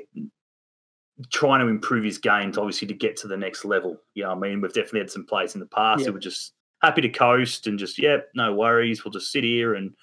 trying 1.31 1.61
to 1.61 1.69
improve 1.69 2.05
his 2.05 2.19
game 2.19 2.51
to 2.53 2.61
obviously 2.61 2.89
to 2.89 2.95
get 2.95 3.17
to 3.19 3.29
the 3.29 3.37
next 3.37 3.65
level. 3.65 4.01
You 4.15 4.25
know, 4.25 4.31
what 4.31 4.39
I 4.39 4.49
mean, 4.51 4.61
we've 4.61 4.73
definitely 4.73 5.01
had 5.01 5.11
some 5.11 5.27
players 5.27 5.55
in 5.55 5.61
the 5.61 5.67
past 5.67 6.01
Yeah. 6.01 6.07
who 6.07 6.13
were 6.15 6.19
just 6.19 6.55
happy 6.83 7.03
to 7.03 7.09
coast 7.09 7.67
and 7.67 7.79
just, 7.79 7.99
yeah, 7.99 8.19
no 8.35 8.53
worries. 8.55 9.05
We'll 9.05 9.13
just 9.13 9.31
sit 9.31 9.45
here 9.45 9.75
and 9.75 9.95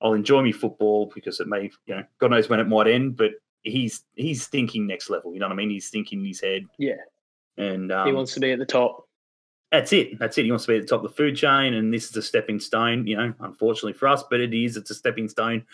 I'll 0.00 0.12
enjoy 0.14 0.42
me 0.42 0.52
football 0.52 1.10
because 1.14 1.40
it 1.40 1.48
may, 1.48 1.70
you 1.86 1.94
know, 1.96 2.04
God 2.18 2.30
knows 2.30 2.48
when 2.48 2.60
it 2.60 2.68
might 2.68 2.86
end, 2.86 3.16
but 3.16 3.32
he's 3.62 4.04
he's 4.14 4.46
thinking 4.46 4.86
next 4.86 5.10
level. 5.10 5.34
You 5.34 5.40
know 5.40 5.46
what 5.46 5.52
I 5.54 5.56
mean? 5.56 5.70
He's 5.70 5.90
thinking 5.90 6.20
in 6.20 6.26
his 6.26 6.40
head, 6.40 6.66
Yeah, 6.78 6.94
and 7.58 7.90
he 7.90 7.94
um, 7.94 8.14
wants 8.14 8.32
to 8.34 8.40
be 8.40 8.52
at 8.52 8.58
the 8.58 8.64
top. 8.64 9.04
that's 9.72 9.92
it. 9.92 10.18
That's 10.18 10.38
it. 10.38 10.44
He 10.44 10.50
wants 10.52 10.64
to 10.66 10.72
be 10.72 10.76
at 10.78 10.82
the 10.82 10.88
top 10.88 11.04
of 11.04 11.10
the 11.10 11.16
food 11.16 11.36
chain, 11.36 11.74
and 11.74 11.92
this 11.92 12.08
is 12.08 12.16
a 12.16 12.22
stepping 12.22 12.60
stone. 12.60 13.06
You 13.06 13.16
know, 13.16 13.34
unfortunately 13.40 13.92
for 13.92 14.08
us, 14.08 14.22
but 14.30 14.40
it 14.40 14.54
is. 14.54 14.76
It's 14.78 14.90
a 14.90 14.94
stepping 14.94 15.28
stone 15.28 15.64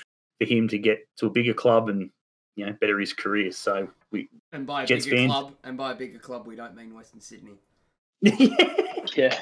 for 0.40 0.46
him 0.46 0.66
to 0.68 0.78
get 0.78 1.06
to 1.18 1.26
a 1.26 1.30
bigger 1.30 1.54
club 1.54 1.88
and 1.88 2.10
you 2.56 2.66
know 2.66 2.72
better 2.80 2.98
his 2.98 3.12
career. 3.12 3.52
So 3.52 3.88
we, 4.10 4.28
And 4.52 4.66
by 4.66 4.82
a 4.82 4.86
Jets 4.86 5.04
bigger 5.04 5.16
fans. 5.18 5.32
club, 5.32 5.52
and 5.64 5.76
by 5.76 5.92
a 5.92 5.94
bigger 5.94 6.18
club, 6.18 6.46
we 6.46 6.56
don't 6.56 6.74
mean 6.74 6.94
Western 6.94 7.20
Sydney. 7.20 7.52
Yeah, 9.14 9.38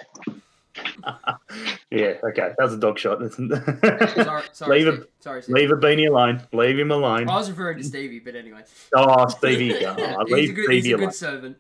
yeah, 1.90 2.14
okay, 2.25 2.50
that 2.59 2.59
was 2.59 2.75
a 2.75 2.78
dog 2.78 2.99
shot. 2.99 3.21
Sorry, 3.33 4.42
sorry, 4.52 4.78
leave 4.78 4.87
Steve. 4.87 4.87
him, 4.87 5.06
sorry, 5.21 5.42
Steve. 5.42 5.54
leave 5.54 5.68
Ibini 5.71 6.09
alone. 6.09 6.42
Leave 6.52 6.78
him 6.78 6.90
alone. 6.90 7.28
I 7.28 7.37
was 7.37 7.49
referring 7.49 7.78
to 7.78 7.85
Stevie, 7.85 8.18
but 8.18 8.35
anyway. 8.35 8.62
Oh, 8.94 9.26
Stevie, 9.28 9.75
oh, 9.87 9.94
he's 9.94 10.04
a 10.04 10.25
leave 10.35 10.54
good, 10.54 10.71
he's 10.71 10.83
Stevie 10.85 10.92
a 10.92 10.97
alone. 10.97 11.12
servant. 11.12 11.56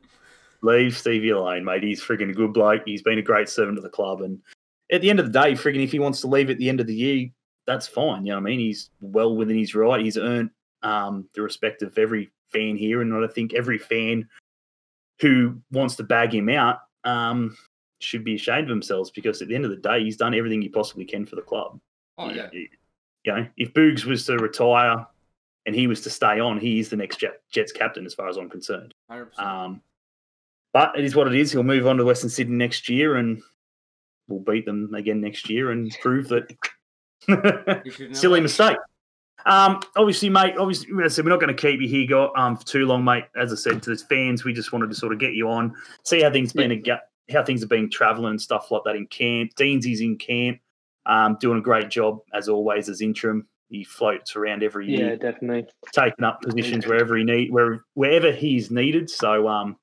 leave 0.62 0.96
Stevie 0.96 1.30
alone, 1.30 1.64
mate. 1.64 1.82
He's 1.84 2.02
frigging 2.02 2.30
a 2.30 2.34
good 2.34 2.52
bloke. 2.52 2.82
He's 2.84 3.02
been 3.02 3.18
a 3.18 3.22
great 3.22 3.48
servant 3.48 3.76
to 3.78 3.82
the 3.82 3.88
club. 3.88 4.20
And 4.22 4.40
at 4.92 5.00
the 5.00 5.10
end 5.10 5.20
of 5.20 5.26
the 5.32 5.32
day, 5.32 5.52
frigging, 5.52 5.84
if 5.84 5.92
he 5.92 5.98
wants 6.00 6.20
to 6.22 6.26
leave 6.26 6.50
at 6.50 6.58
the 6.58 6.68
end 6.68 6.80
of 6.80 6.86
the 6.86 6.94
year, 6.94 7.28
that's 7.66 7.86
fine. 7.86 8.26
You 8.26 8.32
know 8.32 8.36
what 8.40 8.48
I 8.48 8.50
mean? 8.50 8.60
He's 8.60 8.90
well 9.00 9.36
within 9.36 9.56
his 9.56 9.74
right. 9.74 10.04
He's 10.04 10.18
earned 10.18 10.50
um, 10.84 11.28
the 11.34 11.42
respect 11.42 11.82
of 11.82 11.98
every 11.98 12.30
fan 12.52 12.76
here. 12.76 13.02
And 13.02 13.12
I 13.12 13.26
think 13.26 13.54
every 13.54 13.78
fan 13.78 14.28
who 15.20 15.60
wants 15.72 15.96
to 15.96 16.02
bag 16.02 16.34
him 16.34 16.48
out 16.48 16.78
um, 17.04 17.56
should 17.98 18.24
be 18.24 18.36
ashamed 18.36 18.64
of 18.64 18.68
themselves 18.68 19.10
because 19.10 19.42
at 19.42 19.48
the 19.48 19.54
end 19.54 19.64
of 19.64 19.70
the 19.70 19.76
day, 19.76 20.04
he's 20.04 20.16
done 20.16 20.34
everything 20.34 20.62
he 20.62 20.68
possibly 20.68 21.04
can 21.04 21.26
for 21.26 21.36
the 21.36 21.42
club. 21.42 21.80
Oh 22.18 22.30
yeah. 22.30 22.48
You 22.52 22.68
know, 23.26 23.46
if 23.56 23.72
Boogs 23.72 24.04
was 24.04 24.26
to 24.26 24.36
retire 24.36 25.06
and 25.66 25.74
he 25.74 25.86
was 25.86 26.02
to 26.02 26.10
stay 26.10 26.38
on, 26.38 26.58
he 26.58 26.78
is 26.78 26.90
the 26.90 26.96
next 26.96 27.18
Jet, 27.18 27.40
Jets 27.50 27.72
captain, 27.72 28.04
as 28.04 28.14
far 28.14 28.28
as 28.28 28.36
I'm 28.36 28.50
concerned. 28.50 28.94
Hundred 29.08 29.26
percent. 29.26 29.48
Um, 29.48 29.82
but 30.72 30.98
it 30.98 31.04
is 31.04 31.16
what 31.16 31.26
it 31.26 31.34
is. 31.34 31.52
He'll 31.52 31.62
move 31.62 31.86
on 31.86 31.96
to 31.96 32.04
Western 32.04 32.28
Sydney 32.28 32.56
next 32.56 32.88
year, 32.88 33.16
and 33.16 33.40
we'll 34.28 34.40
beat 34.40 34.66
them 34.66 34.92
again 34.94 35.20
next 35.20 35.48
year 35.48 35.70
and 35.70 35.96
prove 36.02 36.28
that 36.28 36.50
You 37.28 37.90
should 37.90 38.10
know 38.10 38.14
silly 38.14 38.40
mistake. 38.40 38.76
Um, 39.46 39.80
obviously, 39.96 40.30
mate. 40.30 40.54
Obviously, 40.58 40.88
I 41.02 41.08
said, 41.08 41.24
we're 41.24 41.30
not 41.30 41.40
going 41.40 41.54
to 41.54 41.60
keep 41.60 41.80
you 41.80 41.88
here, 41.88 42.06
got 42.08 42.36
um, 42.38 42.56
for 42.56 42.64
too 42.64 42.86
long, 42.86 43.04
mate. 43.04 43.24
As 43.36 43.52
I 43.52 43.56
said 43.56 43.82
to 43.82 43.90
the 43.90 43.96
fans, 43.96 44.44
we 44.44 44.52
just 44.52 44.72
wanted 44.72 44.88
to 44.88 44.94
sort 44.94 45.12
of 45.12 45.18
get 45.18 45.34
you 45.34 45.48
on, 45.50 45.74
see 46.04 46.22
how 46.22 46.30
things 46.30 46.52
been, 46.52 46.82
how 47.30 47.42
things 47.42 47.60
have 47.60 47.70
been 47.70 47.90
travelling 47.90 48.30
and 48.30 48.40
stuff 48.40 48.70
like 48.70 48.82
that 48.84 48.96
in 48.96 49.06
camp. 49.06 49.54
Deans 49.56 49.86
is 49.86 50.00
in 50.00 50.16
camp, 50.16 50.60
um, 51.06 51.36
doing 51.40 51.58
a 51.58 51.62
great 51.62 51.90
job 51.90 52.20
as 52.32 52.48
always 52.48 52.88
as 52.88 53.00
interim. 53.00 53.46
He 53.68 53.82
floats 53.82 54.36
around 54.36 54.62
every 54.62 54.88
year 54.88 55.10
yeah, 55.10 55.16
definitely. 55.16 55.66
taking 55.92 56.24
up 56.24 56.42
positions 56.42 56.86
wherever 56.86 57.16
he 57.16 57.24
need 57.24 57.50
where 57.50 57.84
wherever 57.94 58.30
he's 58.30 58.70
needed. 58.70 59.10
So 59.10 59.48
um, 59.48 59.76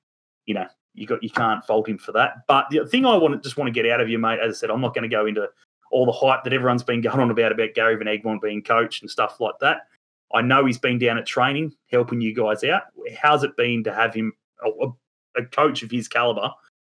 you 0.46 0.54
know, 0.54 0.66
you 0.94 1.06
got 1.06 1.22
you 1.22 1.30
can't 1.30 1.64
fault 1.64 1.88
him 1.88 1.98
for 1.98 2.12
that. 2.12 2.46
But 2.48 2.66
the 2.70 2.86
thing 2.86 3.04
I 3.04 3.16
want 3.16 3.34
to 3.34 3.40
just 3.40 3.56
want 3.56 3.68
to 3.68 3.72
get 3.72 3.90
out 3.90 4.00
of 4.00 4.08
you, 4.08 4.18
mate, 4.18 4.38
as 4.40 4.56
I 4.56 4.58
said, 4.58 4.70
I'm 4.70 4.80
not 4.80 4.94
going 4.94 5.08
to 5.08 5.14
go 5.14 5.26
into 5.26 5.48
all 5.92 6.06
the 6.06 6.12
hype 6.12 6.42
that 6.44 6.52
everyone's 6.52 6.82
been 6.82 7.00
going 7.00 7.20
on 7.20 7.30
about 7.30 7.52
about 7.52 7.74
Gary 7.74 7.96
Van 7.96 8.06
Egmond 8.06 8.40
being 8.40 8.62
coach 8.62 9.00
and 9.00 9.10
stuff 9.10 9.40
like 9.40 9.58
that. 9.60 9.86
I 10.34 10.40
know 10.42 10.64
he's 10.64 10.78
been 10.78 10.98
down 10.98 11.18
at 11.18 11.26
training 11.26 11.74
helping 11.90 12.20
you 12.20 12.34
guys 12.34 12.64
out. 12.64 12.84
How's 13.20 13.44
it 13.44 13.56
been 13.56 13.84
to 13.84 13.92
have 13.92 14.14
him 14.14 14.32
a, 14.64 14.88
a 15.36 15.44
coach 15.44 15.82
of 15.82 15.90
his 15.90 16.08
caliber? 16.08 16.50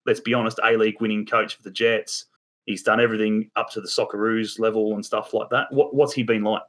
Let's 0.06 0.22
be 0.22 0.34
honest, 0.34 0.60
A 0.64 0.78
League 0.78 1.02
winning 1.02 1.26
coach 1.26 1.56
for 1.56 1.64
the 1.64 1.72
Jets. 1.72 2.26
He's 2.66 2.82
done 2.82 3.02
everything 3.02 3.52
up 3.56 3.70
to 3.72 3.82
the 3.82 3.88
Socceroos 3.88 4.58
level 4.58 4.96
and 4.96 5.06
stuff 5.06 5.34
like 5.34 5.50
that. 5.50 5.72
What, 5.72 5.94
what's 5.94 6.14
he 6.14 6.24
been 6.24 6.44
like? 6.44 6.64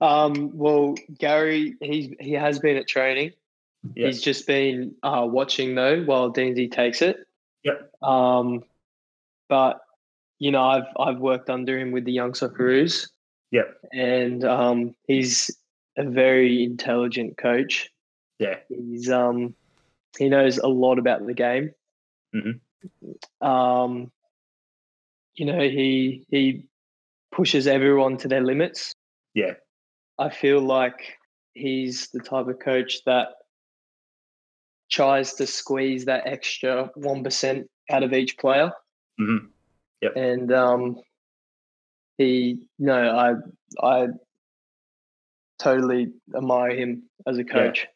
Um, 0.00 0.50
well, 0.52 0.94
Gary, 1.18 1.76
he's 1.80 2.14
he 2.20 2.32
has 2.32 2.58
been 2.58 2.76
at 2.76 2.86
training. 2.86 3.32
Yeah. 3.94 4.08
He's 4.08 4.20
just 4.20 4.46
been 4.46 4.94
uh, 5.02 5.26
watching 5.28 5.74
though 5.74 6.02
while 6.02 6.32
Deansy 6.32 6.70
takes 6.70 7.00
it. 7.00 7.26
Yep. 7.62 7.92
Um, 8.02 8.62
but 9.48 9.80
you 10.38 10.50
know, 10.50 10.64
I've 10.64 10.86
I've 10.98 11.18
worked 11.18 11.50
under 11.50 11.78
him 11.78 11.92
with 11.92 12.04
the 12.04 12.12
young 12.12 12.32
Socceroos. 12.32 13.08
Yep. 13.52 13.78
And 13.92 14.44
um, 14.44 14.94
he's 15.06 15.50
a 15.96 16.04
very 16.04 16.64
intelligent 16.64 17.38
coach. 17.38 17.88
Yeah. 18.38 18.56
He's 18.68 19.10
um, 19.10 19.54
he 20.18 20.28
knows 20.28 20.58
a 20.58 20.68
lot 20.68 20.98
about 20.98 21.26
the 21.26 21.34
game. 21.34 21.70
Mhm. 22.34 22.60
Um, 23.40 24.10
you 25.34 25.46
know, 25.46 25.60
he 25.60 26.26
he 26.30 26.64
pushes 27.32 27.66
everyone 27.66 28.16
to 28.18 28.28
their 28.28 28.42
limits. 28.42 28.92
Yeah. 29.34 29.54
I 30.18 30.30
feel 30.30 30.60
like 30.60 31.18
he's 31.54 32.08
the 32.12 32.20
type 32.20 32.46
of 32.48 32.58
coach 32.58 33.04
that 33.04 33.28
tries 34.90 35.34
to 35.34 35.46
squeeze 35.46 36.04
that 36.06 36.26
extra 36.26 36.90
one 36.94 37.22
percent 37.24 37.68
out 37.90 38.02
of 38.02 38.12
each 38.12 38.36
player. 38.38 38.72
Mhm. 39.20 39.48
Yep. 40.02 40.16
And 40.16 40.52
um, 40.52 40.96
he, 42.18 42.60
no, 42.78 43.16
I, 43.16 43.34
I 43.86 44.08
totally 45.58 46.12
admire 46.36 46.70
him 46.76 47.04
as 47.26 47.38
a 47.38 47.44
coach. 47.44 47.86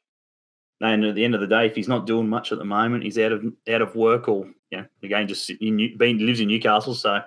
Yeah. 0.80 0.92
And 0.92 1.04
at 1.04 1.14
the 1.14 1.24
end 1.24 1.34
of 1.34 1.42
the 1.42 1.46
day, 1.46 1.66
if 1.66 1.76
he's 1.76 1.88
not 1.88 2.06
doing 2.06 2.28
much 2.28 2.52
at 2.52 2.58
the 2.58 2.64
moment, 2.64 3.04
he's 3.04 3.18
out 3.18 3.32
of 3.32 3.44
out 3.68 3.82
of 3.82 3.94
work, 3.94 4.28
or 4.28 4.46
you 4.70 4.78
know, 4.78 4.86
again, 5.02 5.28
just 5.28 5.50
in 5.50 5.96
being 5.98 6.18
lives 6.18 6.40
in 6.40 6.48
Newcastle. 6.48 6.94
So 6.94 7.20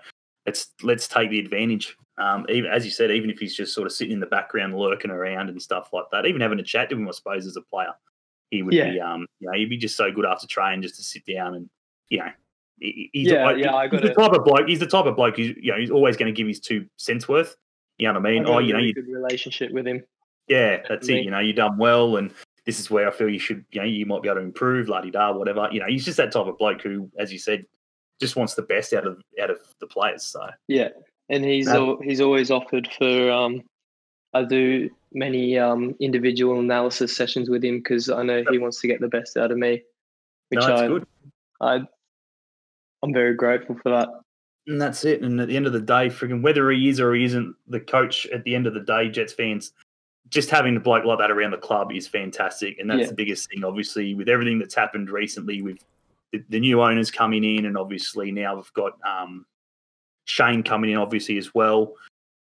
let's 0.48 0.72
let's 0.82 1.08
take 1.08 1.30
the 1.30 1.38
advantage. 1.40 1.96
Um, 2.18 2.48
even 2.50 2.72
as 2.72 2.84
you 2.84 2.90
said, 2.90 3.12
even 3.12 3.30
if 3.30 3.38
he's 3.38 3.56
just 3.56 3.76
sort 3.76 3.86
of 3.86 3.94
sitting 3.94 4.14
in 4.14 4.20
the 4.20 4.26
background, 4.26 4.76
lurking 4.76 5.12
around 5.12 5.50
and 5.50 5.62
stuff 5.62 5.90
like 5.94 6.06
that, 6.12 6.26
even 6.26 6.42
having 6.42 6.60
a 6.60 6.64
chat 6.64 6.90
to 6.90 6.96
him, 6.96 7.08
I 7.08 7.12
suppose, 7.12 7.46
as 7.46 7.56
a 7.56 7.62
player, 7.62 7.94
he 8.50 8.64
would 8.64 8.74
Yeah. 8.74 8.92
be, 8.92 9.00
um, 9.00 9.28
you 9.40 9.48
know, 9.48 9.54
he'd 9.54 9.70
be 9.70 9.78
just 9.78 9.96
so 9.98 10.12
good 10.12 10.26
after 10.26 10.48
training 10.48 10.82
just 10.82 10.96
to 10.96 11.04
sit 11.04 11.26
down 11.26 11.56
and, 11.56 11.70
you 12.10 12.20
know, 12.20 12.30
he- 12.80 13.10
he's, 13.14 13.28
Yeah, 13.32 13.48
I- 13.48 13.56
yeah, 13.56 13.74
I 13.76 13.84
he's 13.88 13.92
got 13.92 14.02
the 14.02 14.14
type 14.14 14.32
of 14.34 14.44
bloke. 14.46 14.68
He's 14.68 14.80
the 14.80 14.88
type 14.88 15.06
of 15.06 15.16
bloke 15.16 15.38
who's, 15.38 15.56
you 15.60 15.72
know, 15.72 15.78
he's 15.80 15.92
always 15.92 16.18
going 16.18 16.34
to 16.34 16.36
give 16.38 16.48
his 16.48 16.60
two 16.60 16.86
cents 16.98 17.28
worth. 17.28 17.56
You 17.98 18.08
know 18.08 18.20
what 18.20 18.28
I 18.28 18.32
mean? 18.32 18.44
Got 18.44 18.52
Oh, 18.54 18.58
a 18.58 18.62
you 18.64 18.74
know, 18.74 18.78
really 18.78 18.88
you 18.90 18.94
good 18.96 19.08
relationship 19.08 19.72
with 19.72 19.86
him. 19.88 20.04
yeah, 20.48 20.82
that's 20.88 21.08
it. 21.10 21.24
You 21.24 21.32
know, 21.32 21.40
you've 21.40 21.56
done 21.56 21.78
well, 21.78 22.18
and 22.18 22.32
this 22.66 22.80
is 22.80 22.90
where 22.90 23.08
I 23.08 23.12
feel 23.12 23.30
you 23.30 23.40
should, 23.40 23.64
you 23.72 23.82
know, 23.82 23.86
you 23.88 24.06
might 24.06 24.22
be 24.22 24.30
able 24.30 24.40
to 24.40 24.46
improve, 24.46 24.90
la 24.90 25.02
di 25.02 25.12
da, 25.12 25.32
whatever. 25.32 25.68
You 25.72 25.80
know, 25.80 25.86
he's 25.88 26.04
just 26.06 26.18
that 26.18 26.32
type 26.32 26.48
of 26.48 26.58
bloke 26.58 26.82
who, 26.82 27.10
as 27.20 27.32
you 27.32 27.38
said, 27.40 27.66
just 28.20 28.36
wants 28.36 28.56
the 28.56 28.62
best 28.64 28.94
out 28.94 29.06
of 29.06 29.22
out 29.42 29.50
of 29.50 29.60
the 29.80 29.88
players. 29.88 30.24
So 30.24 30.48
Yeah, 30.68 30.90
and 31.30 31.44
he's 31.46 31.68
al- 31.68 32.00
he's 32.02 32.20
always 32.22 32.52
offered 32.52 32.88
for. 32.98 33.32
Um, 33.32 33.64
I 34.34 34.44
do 34.44 34.90
many 35.14 35.60
um, 35.60 35.96
individual 36.00 36.60
analysis 36.60 37.16
sessions 37.16 37.50
with 37.50 37.64
him 37.64 37.78
because 37.78 38.10
I 38.10 38.24
know 38.24 38.44
he 38.50 38.58
wants 38.58 38.82
to 38.82 38.88
get 38.88 39.00
the 39.00 39.08
best 39.08 39.38
out 39.38 39.52
of 39.52 39.58
me, 39.60 39.84
which 40.50 40.60
no, 40.62 40.76
I, 40.76 40.88
good, 40.88 41.08
I 41.62 41.82
I'm 43.04 43.14
very 43.14 43.36
grateful 43.36 43.76
for 43.84 43.90
that. 43.92 44.10
and 44.68 44.82
that's 44.82 45.04
it. 45.06 45.22
And 45.22 45.40
at 45.42 45.48
the 45.50 45.56
end 45.58 45.68
of 45.68 45.74
the 45.74 45.82
day, 45.82 46.08
friggin' 46.08 46.42
whether 46.42 46.72
he 46.72 46.88
is 46.90 47.00
or 47.00 47.14
he 47.14 47.26
isn't 47.26 47.54
the 47.68 47.80
coach, 47.82 48.26
at 48.28 48.44
the 48.46 48.56
end 48.56 48.66
of 48.66 48.74
the 48.74 48.80
day, 48.80 49.10
Jets 49.10 49.34
fans. 49.34 49.74
Just 50.30 50.50
having 50.50 50.76
a 50.78 50.80
bloke 50.80 51.04
like 51.06 51.20
that 51.20 51.30
around 51.30 51.52
the 51.52 51.58
club 51.58 51.92
is 51.92 52.08
fantastic, 52.08 52.80
and 52.80 52.90
that's 52.90 53.02
Yeah. 53.02 53.08
the 53.08 53.14
biggest 53.14 53.50
thing. 53.50 53.64
Obviously, 53.66 54.16
with 54.16 54.30
everything 54.30 54.58
that's 54.58 54.74
happened 54.74 55.10
recently, 55.10 55.62
with 55.62 55.78
the, 56.32 56.42
the 56.50 56.60
new 56.62 56.82
owners 56.82 57.12
coming 57.12 57.44
in, 57.44 57.66
and 57.66 57.78
obviously 57.78 58.32
now 58.32 58.56
we've 58.56 58.74
got 58.74 58.94
um, 59.06 59.46
Shane 60.26 60.64
coming 60.64 60.92
in, 60.92 60.98
obviously 60.98 61.38
as 61.38 61.54
well. 61.54 61.94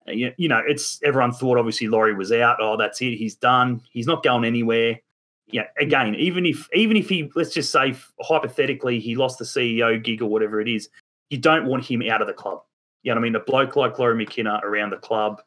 Uh, 0.08 0.12
You, 0.12 0.32
you 0.38 0.48
know, 0.48 0.62
it's 0.66 1.00
everyone 1.02 1.32
thought 1.32 1.58
obviously 1.58 1.88
Lawrie 1.88 2.14
was 2.14 2.30
out. 2.30 2.58
Oh, 2.60 2.76
that's 2.76 3.02
it. 3.02 3.16
He's 3.16 3.34
done. 3.34 3.82
He's 3.90 4.06
not 4.06 4.22
going 4.22 4.44
anywhere. 4.44 5.00
Yeah. 5.46 5.66
Again, 5.78 6.14
even 6.14 6.46
if 6.46 6.68
even 6.72 6.96
if 6.96 7.08
he 7.08 7.30
let's 7.34 7.52
just 7.52 7.70
say 7.70 7.94
hypothetically 8.20 8.98
he 8.98 9.14
lost 9.14 9.38
the 9.38 9.44
CEO 9.44 10.02
gig 10.02 10.22
or 10.22 10.26
whatever 10.26 10.60
it 10.60 10.68
is, 10.68 10.88
you 11.30 11.38
don't 11.38 11.66
want 11.66 11.84
him 11.84 12.02
out 12.02 12.20
of 12.22 12.26
the 12.28 12.32
club. 12.34 12.62
You 13.02 13.10
know 13.10 13.20
what 13.20 13.26
I 13.26 13.28
mean? 13.28 13.36
A 13.36 13.40
bloke 13.40 13.76
like 13.76 13.98
Lawrie 13.98 14.16
McKinna 14.16 14.60
around 14.62 14.90
the 14.90 14.96
club 14.96 15.42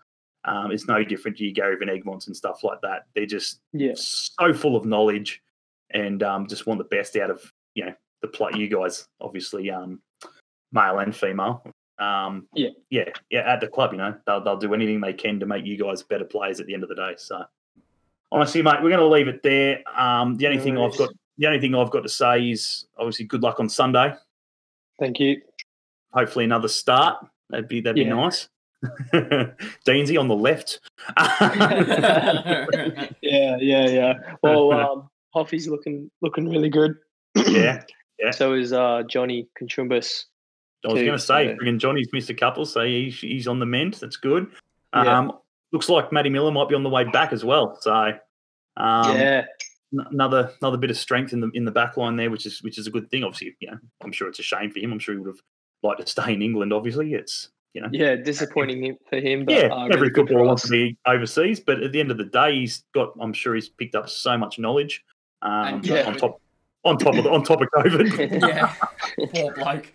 um, 0.45 0.71
is 0.71 0.87
no 0.87 1.03
different 1.03 1.37
to 1.37 1.43
your 1.43 1.53
Gary 1.53 1.75
Van 1.77 1.89
Egmonds 1.89 2.27
and 2.27 2.35
stuff 2.37 2.63
like 2.63 2.79
that. 2.81 3.05
They're 3.15 3.25
just 3.25 3.61
Yeah, 3.73 3.93
so 3.95 4.53
full 4.53 4.75
of 4.75 4.85
knowledge 4.85 5.41
and 5.91 6.21
um, 6.23 6.47
just 6.47 6.67
want 6.67 6.77
the 6.77 6.95
best 6.95 7.15
out 7.15 7.31
of 7.31 7.51
you 7.73 7.85
know 7.85 7.93
the 8.21 8.27
play. 8.27 8.51
You 8.55 8.67
guys, 8.67 9.07
obviously, 9.19 9.69
um, 9.71 10.01
male 10.71 10.99
and 10.99 11.15
female. 11.15 11.63
Um, 11.99 12.47
Yeah. 12.53 12.69
yeah, 12.91 13.09
yeah. 13.31 13.51
At 13.51 13.59
the 13.59 13.67
club, 13.67 13.91
you 13.91 13.97
know, 13.97 14.15
they'll 14.25 14.43
they'll 14.43 14.57
do 14.57 14.73
anything 14.73 15.01
they 15.01 15.13
can 15.13 15.39
to 15.39 15.45
make 15.45 15.65
you 15.65 15.77
guys 15.77 16.03
better 16.03 16.25
players 16.25 16.59
at 16.59 16.67
the 16.67 16.73
end 16.73 16.83
of 16.83 16.89
the 16.89 16.95
day. 16.95 17.15
So, 17.17 17.43
honestly, 18.31 18.61
mate, 18.61 18.81
we're 18.81 18.89
going 18.89 18.99
to 18.99 19.07
leave 19.07 19.27
it 19.27 19.43
there. 19.43 19.83
Um, 19.97 20.35
the 20.35 20.47
only 20.47 20.57
No 20.57 20.63
thing 20.63 20.77
I've 20.77 20.97
got 20.97 21.09
the 21.37 21.47
only 21.47 21.59
thing 21.59 21.75
I've 21.75 21.91
got 21.91 22.01
to 22.01 22.09
say 22.09 22.49
is 22.49 22.85
obviously 22.97 23.25
good 23.25 23.43
luck 23.43 23.59
on 23.59 23.69
Sunday. 23.69 24.13
Thank 24.99 25.19
you. 25.19 25.41
Hopefully 26.11 26.45
another 26.45 26.67
start. 26.67 27.25
That'd 27.49 27.67
be 27.67 27.81
that'd 27.81 27.95
be 27.95 28.05
nice. 28.05 28.49
Deansy 29.13 30.19
on 30.19 30.27
the 30.27 30.35
left. 30.35 30.79
Yeah, 33.21 33.57
yeah, 33.59 33.87
yeah. 33.87 34.13
Well, 34.41 34.71
um, 34.71 35.09
Hoffy's 35.33 35.67
looking 35.67 36.09
looking 36.21 36.49
really 36.49 36.69
good. 36.69 36.95
yeah, 37.35 37.83
Yeah. 38.19 38.31
So 38.31 38.53
is 38.53 38.73
uh, 38.73 39.03
Johnny 39.07 39.47
Koutroumbis. 39.59 40.25
I 40.85 40.93
was 40.93 41.01
going 41.01 41.11
to 41.11 41.19
say, 41.19 41.47
yeah. 41.47 41.53
friggin' 41.55 41.79
Johnny's 41.79 42.07
missed 42.13 42.29
a 42.29 42.33
couple, 42.33 42.65
so 42.65 42.85
he's, 42.85 43.19
he's 43.19 43.47
on 43.47 43.59
the 43.59 43.65
mend. 43.65 43.95
That's 43.95 44.15
good. 44.15 44.47
Yeah. 44.93 45.29
Looks 45.71 45.89
like 45.89 46.11
Matty 46.11 46.29
Millar 46.29 46.51
might 46.51 46.69
be 46.69 46.75
on 46.75 46.83
the 46.83 46.89
way 46.89 47.03
back 47.03 47.33
as 47.33 47.43
well. 47.43 47.77
So 47.81 47.93
um, 48.77 49.17
yeah, 49.17 49.45
n- 49.93 50.05
another 50.11 50.51
another 50.61 50.77
bit 50.77 50.89
of 50.91 50.97
strength 50.97 51.33
in 51.33 51.39
the 51.41 51.49
in 51.53 51.65
the 51.65 51.71
back 51.71 51.97
line 51.97 52.15
there, 52.15 52.29
which 52.31 52.45
is 52.45 52.61
which 52.63 52.77
is 52.77 52.87
a 52.87 52.91
good 52.91 53.09
thing. 53.11 53.23
Obviously, 53.23 53.55
you 53.59 53.71
know, 53.71 53.77
I'm 54.03 54.11
sure 54.11 54.27
it's 54.27 54.39
a 54.39 54.43
shame 54.43 54.71
for 54.71 54.79
him. 54.79 54.91
I'm 54.91 54.99
sure 54.99 55.13
he 55.15 55.19
would 55.19 55.27
have 55.27 55.41
liked 55.83 56.01
to 56.01 56.07
stay 56.07 56.33
in 56.33 56.41
England. 56.41 56.71
Obviously, 56.73 57.13
it's 57.13 57.49
you 57.73 57.81
know, 57.81 57.89
yeah. 57.91 58.15
Disappointing 58.15 58.83
him- 58.83 58.97
for 59.09 59.19
him, 59.19 59.45
but 59.45 59.53
yeah, 59.55 59.67
uh, 59.67 59.83
every 59.85 59.95
really 59.95 60.09
good 60.11 60.27
footballer 60.27 60.47
wants 60.47 60.63
to 60.63 60.69
be 60.69 60.97
overseas, 61.05 61.59
but 61.59 61.83
at 61.83 61.91
the 61.91 61.99
end 61.99 62.11
of 62.11 62.17
the 62.17 62.23
day, 62.25 62.53
he's 62.59 62.83
got. 62.93 63.13
I'm 63.19 63.33
sure 63.33 63.53
he's 63.55 63.69
picked 63.69 63.95
up 63.95 64.09
so 64.09 64.37
much 64.37 64.57
knowledge. 64.59 65.03
Um, 65.41 65.51
And 65.75 65.85
Yeah. 65.85 66.07
on 66.07 66.15
top 66.17 66.41
on 66.85 66.97
top 66.97 67.15
of 67.15 67.27
on 67.27 67.43
top 67.43 67.61
of 67.61 67.67
COVID. 67.75 68.41
yeah, 68.47 68.73
poor 69.33 69.53
bloke. 69.53 69.91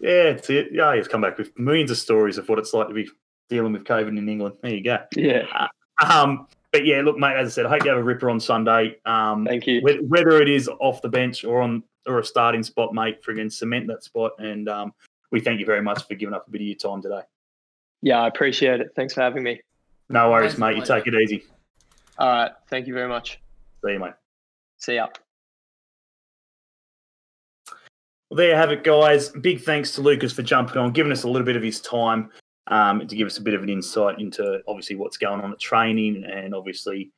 yeah, 0.00 0.30
it's 0.32 0.48
it. 0.48 0.68
Yeah, 0.72 0.96
he's 0.96 1.08
come 1.08 1.20
back 1.20 1.36
with 1.38 1.56
millions 1.58 1.90
of 1.90 1.98
stories 1.98 2.38
of 2.38 2.48
what 2.48 2.58
it's 2.58 2.72
like 2.72 2.88
to 2.88 2.94
be 2.94 3.08
dealing 3.48 3.72
with 3.72 3.84
COVID 3.84 4.08
in 4.08 4.28
England. 4.28 4.56
There 4.62 4.72
you 4.72 4.82
go. 4.82 4.98
yeah. 5.16 5.68
Um, 6.08 6.46
but 6.72 6.84
yeah, 6.84 7.02
look, 7.02 7.16
mate. 7.16 7.36
As 7.36 7.48
I 7.48 7.50
said, 7.50 7.66
I 7.66 7.68
hope 7.68 7.84
you 7.84 7.90
have 7.90 7.98
a 7.98 8.02
ripper 8.02 8.28
on 8.28 8.40
Sunday. 8.40 8.96
Um, 9.06 9.44
Thank 9.44 9.66
you. 9.66 9.80
whether 9.82 10.42
it 10.42 10.48
is 10.48 10.68
off 10.80 11.00
the 11.02 11.08
bench 11.08 11.44
or 11.44 11.62
on 11.62 11.84
or 12.06 12.18
a 12.18 12.24
starting 12.24 12.62
spot, 12.62 12.92
mate, 12.92 13.22
friggin' 13.22 13.52
cement 13.52 13.86
that 13.86 14.02
spot. 14.02 14.32
And 14.38 14.68
um, 14.68 14.92
we 15.30 15.40
thank 15.40 15.60
you 15.60 15.66
very 15.66 15.82
much 15.82 16.06
for 16.06 16.14
giving 16.14 16.34
up 16.34 16.46
a 16.46 16.50
bit 16.50 16.60
of 16.60 16.66
your 16.66 16.76
time 16.76 17.00
today. 17.00 17.20
Yeah, 18.02 18.20
I 18.20 18.28
appreciate 18.28 18.80
it. 18.80 18.90
Thanks 18.96 19.14
for 19.14 19.20
having 19.22 19.42
me. 19.42 19.60
No 20.08 20.30
worries, 20.30 20.58
My 20.58 20.70
mate. 20.70 20.78
You 20.78 20.84
take 20.84 21.06
it 21.06 21.14
easy. 21.14 21.44
All 22.18 22.28
right. 22.28 22.50
Thank 22.68 22.86
you 22.86 22.94
very 22.94 23.08
much. 23.08 23.40
See 23.84 23.92
you, 23.92 23.98
mate. 23.98 24.14
See 24.78 24.96
ya. 24.96 25.08
Well, 28.28 28.36
there 28.36 28.50
you 28.50 28.56
have 28.56 28.72
it, 28.72 28.84
guys. 28.84 29.28
Big 29.28 29.62
thanks 29.62 29.92
to 29.92 30.00
Lucas 30.00 30.32
for 30.32 30.42
jumping 30.42 30.76
on, 30.76 30.92
giving 30.92 31.12
us 31.12 31.22
a 31.22 31.28
little 31.28 31.46
bit 31.46 31.56
of 31.56 31.62
his 31.62 31.80
time 31.80 32.30
um, 32.68 33.06
to 33.06 33.16
give 33.16 33.26
us 33.26 33.38
a 33.38 33.42
bit 33.42 33.54
of 33.54 33.62
an 33.62 33.68
insight 33.68 34.18
into 34.18 34.60
obviously 34.66 34.96
what's 34.96 35.16
going 35.16 35.40
on 35.40 35.52
at 35.52 35.58
training 35.58 36.24
and 36.24 36.54
obviously 36.54 37.10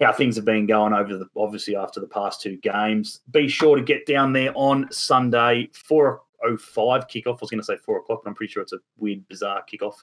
how 0.00 0.12
things 0.12 0.36
have 0.36 0.44
been 0.44 0.66
going 0.66 0.92
over 0.92 1.16
the 1.16 1.26
obviously 1.36 1.76
after 1.76 2.00
the 2.00 2.06
past 2.06 2.40
two 2.40 2.56
games. 2.58 3.20
Be 3.30 3.48
sure 3.48 3.76
to 3.76 3.82
get 3.82 4.06
down 4.06 4.32
there 4.32 4.52
on 4.54 4.88
Sunday, 4.90 5.70
four 5.72 6.22
oh 6.44 6.56
five 6.56 7.08
kickoff. 7.08 7.34
I 7.34 7.38
was 7.40 7.50
going 7.50 7.60
to 7.60 7.64
say 7.64 7.76
four 7.76 7.98
o'clock, 7.98 8.22
but 8.24 8.30
I'm 8.30 8.36
pretty 8.36 8.52
sure 8.52 8.62
it's 8.62 8.72
a 8.72 8.78
weird, 8.98 9.26
bizarre 9.28 9.64
kickoff. 9.72 9.94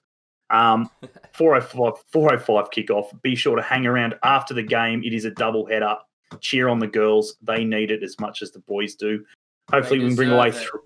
Um, 0.49 0.89
405, 1.33 2.03
405 2.11 2.71
kickoff. 2.71 3.21
Be 3.21 3.35
sure 3.35 3.55
to 3.55 3.61
hang 3.61 3.85
around 3.85 4.15
after 4.23 4.53
the 4.53 4.63
game. 4.63 5.03
It 5.03 5.13
is 5.13 5.25
a 5.25 5.31
double 5.31 5.65
header. 5.65 5.95
Cheer 6.39 6.69
on 6.69 6.79
the 6.79 6.87
girls. 6.87 7.35
They 7.41 7.63
need 7.63 7.91
it 7.91 8.03
as 8.03 8.19
much 8.19 8.41
as 8.41 8.51
the 8.51 8.59
boys 8.59 8.95
do. 8.95 9.25
Hopefully, 9.69 9.99
we 9.99 10.07
can 10.07 10.15
bring 10.15 10.31
away 10.31 10.51
through. 10.51 10.81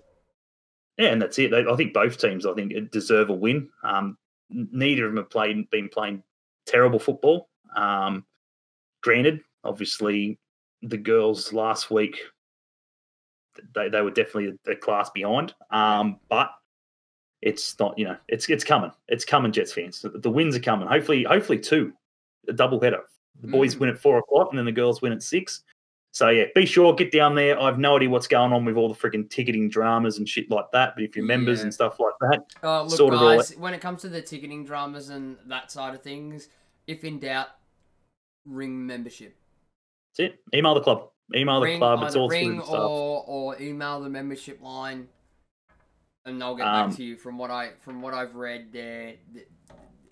Yeah, 0.98 1.08
and 1.08 1.20
that's 1.20 1.38
it. 1.38 1.50
They- 1.50 1.66
I 1.66 1.76
think 1.76 1.92
both 1.92 2.18
teams, 2.18 2.46
I 2.46 2.54
think, 2.54 2.90
deserve 2.90 3.28
a 3.30 3.34
win. 3.34 3.68
Um, 3.82 4.16
neither 4.50 5.04
of 5.06 5.12
them 5.12 5.18
have 5.18 5.30
played, 5.30 5.68
been 5.70 5.88
playing 5.88 6.22
terrible 6.66 6.98
football. 6.98 7.48
Um, 7.74 8.24
granted, 9.02 9.40
obviously, 9.64 10.38
the 10.82 10.96
girls 10.96 11.52
last 11.52 11.90
week, 11.90 12.18
they, 13.74 13.88
they 13.88 14.00
were 14.02 14.10
definitely 14.10 14.56
a, 14.66 14.72
a 14.72 14.76
class 14.76 15.10
behind. 15.10 15.54
Um, 15.70 16.18
but 16.28 16.50
it's 17.42 17.78
not, 17.78 17.98
you 17.98 18.04
know, 18.06 18.16
it's 18.28 18.48
it's 18.48 18.64
coming. 18.64 18.90
It's 19.08 19.24
coming, 19.24 19.52
Jets 19.52 19.72
fans. 19.72 20.00
The, 20.02 20.10
the 20.10 20.30
wins 20.30 20.56
are 20.56 20.60
coming. 20.60 20.88
Hopefully, 20.88 21.24
hopefully 21.24 21.58
two, 21.58 21.92
a 22.48 22.52
double 22.52 22.80
header. 22.80 23.02
The 23.42 23.48
boys 23.48 23.74
Mm. 23.76 23.80
win 23.80 23.88
at 23.90 23.98
four 23.98 24.18
o'clock, 24.18 24.48
and 24.50 24.58
then 24.58 24.64
the 24.64 24.72
girls 24.72 25.02
win 25.02 25.12
at 25.12 25.22
six. 25.22 25.62
So 26.16 26.30
yeah, 26.30 26.44
be 26.54 26.64
sure 26.64 26.94
get 26.94 27.12
down 27.12 27.34
there. 27.34 27.60
I 27.60 27.66
have 27.66 27.78
no 27.78 27.96
idea 27.96 28.08
what's 28.08 28.26
going 28.26 28.50
on 28.50 28.64
with 28.64 28.74
all 28.74 28.88
the 28.88 28.94
freaking 28.94 29.28
ticketing 29.28 29.68
dramas 29.68 30.16
and 30.16 30.26
shit 30.26 30.50
like 30.50 30.64
that. 30.72 30.94
But 30.94 31.04
if 31.04 31.14
you're 31.14 31.26
members 31.26 31.58
Yeah. 31.58 31.64
and 31.64 31.74
stuff 31.74 32.00
like 32.00 32.14
that, 32.22 32.40
Oh, 32.62 32.84
look, 32.84 32.90
Sort 32.92 33.12
it 33.12 33.16
all 33.18 33.42
when 33.60 33.74
it 33.74 33.82
comes 33.82 34.00
to 34.00 34.08
the 34.08 34.22
ticketing 34.22 34.64
dramas 34.64 35.10
and 35.10 35.36
that 35.44 35.70
side 35.70 35.94
of 35.94 36.00
things, 36.00 36.48
if 36.86 37.04
in 37.04 37.18
doubt, 37.18 37.48
ring 38.46 38.86
membership. 38.86 39.36
that's 40.16 40.32
it. 40.32 40.42
Email 40.54 40.72
the 40.72 40.80
club. 40.80 41.10
Email 41.34 41.60
the 41.60 41.66
ring, 41.66 41.78
club. 41.80 42.02
It's 42.04 42.16
all 42.16 42.30
ring 42.30 42.62
through 42.62 42.74
or, 42.74 43.22
or 43.26 43.60
email 43.60 44.00
the 44.00 44.08
membership 44.08 44.62
line, 44.62 45.08
and 46.24 46.40
they'll 46.40 46.56
get 46.56 46.66
Um, 46.66 46.88
back 46.88 46.96
to 46.96 47.04
you. 47.04 47.18
From 47.18 47.36
what 47.36 47.50
I 47.50 47.72
from 47.80 48.00
what 48.00 48.14
I've 48.14 48.36
read, 48.36 48.72
they're 48.72 49.16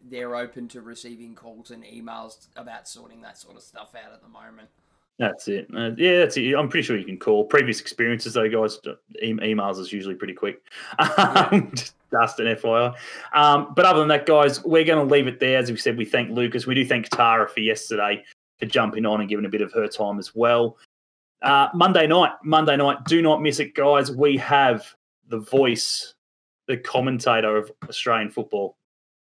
they're 0.03 0.37
open 0.37 0.69
to 0.69 0.83
receiving 0.83 1.35
calls 1.35 1.71
and 1.71 1.83
emails 1.83 2.49
about 2.57 2.87
sorting 2.88 3.23
that 3.23 3.38
sort 3.38 3.57
of 3.57 3.62
stuff 3.62 3.95
out 3.95 4.12
at 4.12 4.21
the 4.21 4.29
moment. 4.29 4.69
That's 5.18 5.46
it. 5.46 5.68
Uh, 5.74 5.90
yeah, 5.96 6.18
that's 6.18 6.37
it. 6.37 6.55
I'm 6.55 6.68
pretty 6.68 6.85
sure 6.85 6.96
you 6.96 7.05
can 7.05 7.18
call. 7.18 7.44
Previous 7.44 7.81
experiences, 7.81 8.35
though, 8.35 8.48
guys, 8.48 8.81
e- 9.22 9.33
emails 9.35 9.79
is 9.79 9.92
usually 9.92 10.16
pretty 10.16 10.35
quick. 10.35 10.61
Um, 10.98 11.70
Just 11.74 11.94
just 12.12 12.40
an 12.40 12.46
FYI. 12.46 12.94
Um, 13.33 13.72
but 13.74 13.85
other 13.85 13.98
than 14.00 14.09
that, 14.09 14.27
guys, 14.27 14.62
we're 14.64 14.85
going 14.85 15.07
to 15.07 15.12
leave 15.12 15.27
it 15.27 15.40
there. 15.40 15.59
As 15.59 15.70
we 15.70 15.77
said, 15.77 15.96
we 15.96 16.05
thank 16.05 16.31
Lucas. 16.31 16.66
We 16.66 16.74
do 16.74 16.87
thank 16.87 17.09
Tara 17.09 17.48
for 17.48 17.61
yesterday 17.61 18.22
for 18.59 18.66
jumping 18.66 19.05
on 19.05 19.20
and 19.20 19.29
giving 19.29 19.44
a 19.44 19.48
bit 19.48 19.61
of 19.61 19.72
her 19.72 19.88
time 19.88 20.18
as 20.18 20.35
well. 20.35 20.79
Uh, 21.42 21.68
Monday 21.74 22.07
night, 22.07 22.33
Monday 22.44 22.77
night, 22.77 23.05
do 23.07 23.20
not 23.20 23.42
miss 23.42 23.59
it, 23.59 23.74
guys. 23.74 24.11
We 24.12 24.37
have 24.38 24.87
the 25.29 25.40
voice, 25.40 26.14
the 26.68 26.77
commentator 26.77 27.57
of 27.57 27.70
Australian 27.88 28.31
football, 28.31 28.77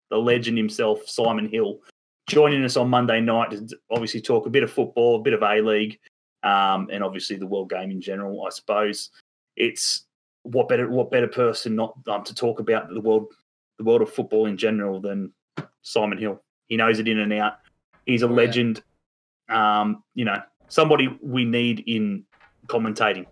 the 0.09 0.17
legend 0.17 0.57
himself, 0.57 1.07
Simon 1.07 1.49
Hill, 1.49 1.79
joining 2.27 2.63
us 2.63 2.77
on 2.77 2.89
Monday 2.89 3.21
night 3.21 3.51
to 3.51 3.77
obviously 3.89 4.21
talk 4.21 4.45
a 4.45 4.49
bit 4.49 4.63
of 4.63 4.71
football, 4.71 5.15
a 5.15 5.21
bit 5.21 5.33
of 5.33 5.41
A 5.41 5.61
League, 5.61 5.99
um, 6.43 6.89
and 6.91 7.03
obviously 7.03 7.37
the 7.37 7.47
world 7.47 7.69
game 7.69 7.89
in 7.89 8.01
general. 8.01 8.45
I 8.45 8.49
suppose 8.49 9.09
it's 9.55 10.05
what 10.43 10.69
better 10.69 10.89
what 10.89 11.11
better 11.11 11.27
person 11.27 11.75
not 11.75 11.97
um, 12.07 12.23
to 12.23 12.35
talk 12.35 12.59
about 12.59 12.89
the 12.89 13.01
world 13.01 13.27
the 13.77 13.83
world 13.83 14.01
of 14.01 14.11
football 14.11 14.45
in 14.45 14.57
general 14.57 14.99
than 14.99 15.31
Simon 15.81 16.17
Hill. 16.17 16.41
He 16.67 16.77
knows 16.77 16.99
it 16.99 17.07
in 17.07 17.19
and 17.19 17.33
out. 17.33 17.59
He's 18.05 18.23
a 18.23 18.27
Oh, 18.27 18.29
legend. 18.29 18.83
Um, 19.49 20.03
you 20.13 20.25
know, 20.25 20.41
somebody 20.67 21.07
we 21.21 21.45
need 21.45 21.83
in 21.87 22.25
commentating. 22.67 23.25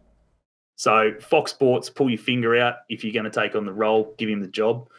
So 0.77 1.13
Fox 1.21 1.51
Sports, 1.51 1.89
pull 1.89 2.10
your 2.10 2.19
finger 2.19 2.58
out 2.58 2.75
if 2.89 3.03
you're 3.03 3.13
going 3.13 3.29
to 3.29 3.31
take 3.31 3.55
on 3.55 3.65
the 3.65 3.73
role, 3.73 4.13
give 4.17 4.29
him 4.29 4.41
the 4.41 4.47
job. 4.47 4.89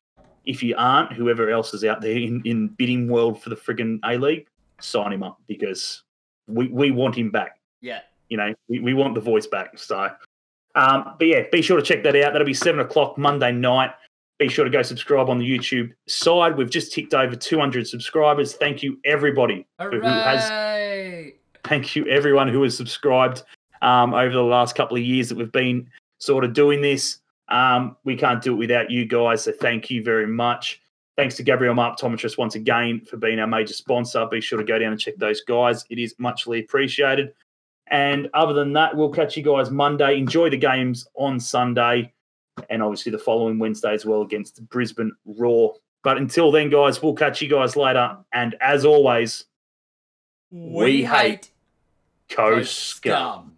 If 0.47 0.63
you 0.63 0.75
aren't, 0.79 1.13
whoever 1.13 1.51
else 1.51 1.75
is 1.75 1.85
out 1.85 2.01
there 2.01 2.17
in, 2.17 2.43
in 2.45 2.69
bidding 2.69 3.09
world 3.09 3.43
for 3.43 3.51
the 3.51 3.57
friggin' 3.57 3.99
A 4.05 4.17
League, 4.17 4.47
sign 4.81 5.13
him 5.13 5.23
up 5.23 5.41
because 5.47 6.03
we, 6.47 6.69
we 6.69 6.91
want 6.91 7.17
him 7.17 7.31
back. 7.31 7.59
Yeah, 7.81 8.01
You 8.29 8.37
know, 8.37 8.55
we, 8.69 8.81
we 8.81 8.95
want 8.95 9.15
the 9.15 9.21
voice 9.21 9.47
back. 9.47 9.79
So, 9.79 10.09
um, 10.75 11.15
but 11.19 11.27
yeah, 11.27 11.43
be 11.51 11.63
sure 11.63 11.77
to 11.77 11.83
check 11.83 12.03
that 12.05 12.17
out. 12.17 12.33
That'll 12.33 12.47
be 12.47 12.55
seven 12.55 12.81
o'clock 12.81 13.19
Monday 13.19 13.53
night. 13.53 13.91
Be 14.39 14.49
sure 14.49 14.65
to 14.65 14.71
go 14.71 14.83
subscribe 14.83 15.31
on 15.31 15.39
the 15.39 15.47
YouTube 15.47 15.93
side. 16.09 16.57
We've 16.57 16.69
just 16.69 16.93
ticked 16.93 17.15
over 17.15 17.35
200 17.35 17.89
subscribers. 17.89 18.55
Thank 18.55 18.83
you, 18.83 18.99
everybody 19.05 19.67
who 19.81 20.01
has 20.03 21.33
thank 21.65 21.97
you 21.97 22.07
everyone 22.07 22.49
who 22.49 22.63
has 22.63 22.77
subscribed 22.77 23.43
um, 23.83 24.15
over 24.15 24.33
the 24.33 24.43
last 24.43 24.75
couple 24.75 24.97
of 24.97 25.03
years 25.03 25.29
that 25.29 25.37
we've 25.37 25.53
been 25.53 25.89
sort 26.19 26.45
of 26.45 26.53
doing 26.53 26.81
this. 26.81 27.19
Um, 27.49 27.97
we 28.05 28.17
can't 28.17 28.43
do 28.43 28.53
it 28.53 28.57
without 28.57 28.91
you 28.91 29.05
guys, 29.05 29.45
so 29.45 29.53
thank 29.53 29.91
you 29.91 30.03
very 30.03 30.27
much. 30.27 30.81
Thanks 31.17 31.37
to 31.37 31.43
Gabriel 31.43 31.75
Mark 31.75 31.99
Optometrist 31.99 32.37
once 32.37 32.57
again 32.57 33.01
for 33.01 33.17
being 33.17 33.39
our 33.39 33.47
major 33.47 33.73
sponsor. 33.73 34.27
Be 34.27 34.41
sure 34.41 34.59
to 34.59 34.65
go 34.65 34.79
down 34.79 34.93
and 34.93 35.01
check 35.01 35.17
those 35.17 35.41
guys. 35.43 35.85
It 35.89 35.99
is 35.99 36.15
muchly 36.19 36.61
appreciated. 36.61 37.33
And 37.89 38.29
other 38.35 38.53
than 38.53 38.73
that, 38.75 38.97
we'll 38.97 39.11
catch 39.11 39.37
you 39.37 39.43
guys 39.43 39.71
Monday. 39.71 40.19
Enjoy 40.19 40.51
the 40.51 40.57
games 40.57 41.07
on 41.15 41.41
Sunday 41.41 42.13
and 42.69 42.83
obviously 42.83 43.13
the 43.13 43.19
following 43.19 43.59
Wednesday 43.59 43.95
as 43.95 44.05
well 44.05 44.23
against 44.23 44.67
Brisbane 44.69 45.13
Roar. 45.25 45.75
But 46.03 46.19
until 46.19 46.51
then, 46.51 46.69
guys, 46.69 47.03
we'll 47.03 47.15
catch 47.15 47.41
you 47.41 47.49
guys 47.49 47.77
later. 47.77 48.17
And 48.33 48.55
as 48.61 48.85
always, 48.85 49.45
We 50.51 51.05
hate 51.05 51.51
Co 52.29 52.57
Coast 52.57 52.77
Scum. 52.77 53.13
Scum. 53.13 53.56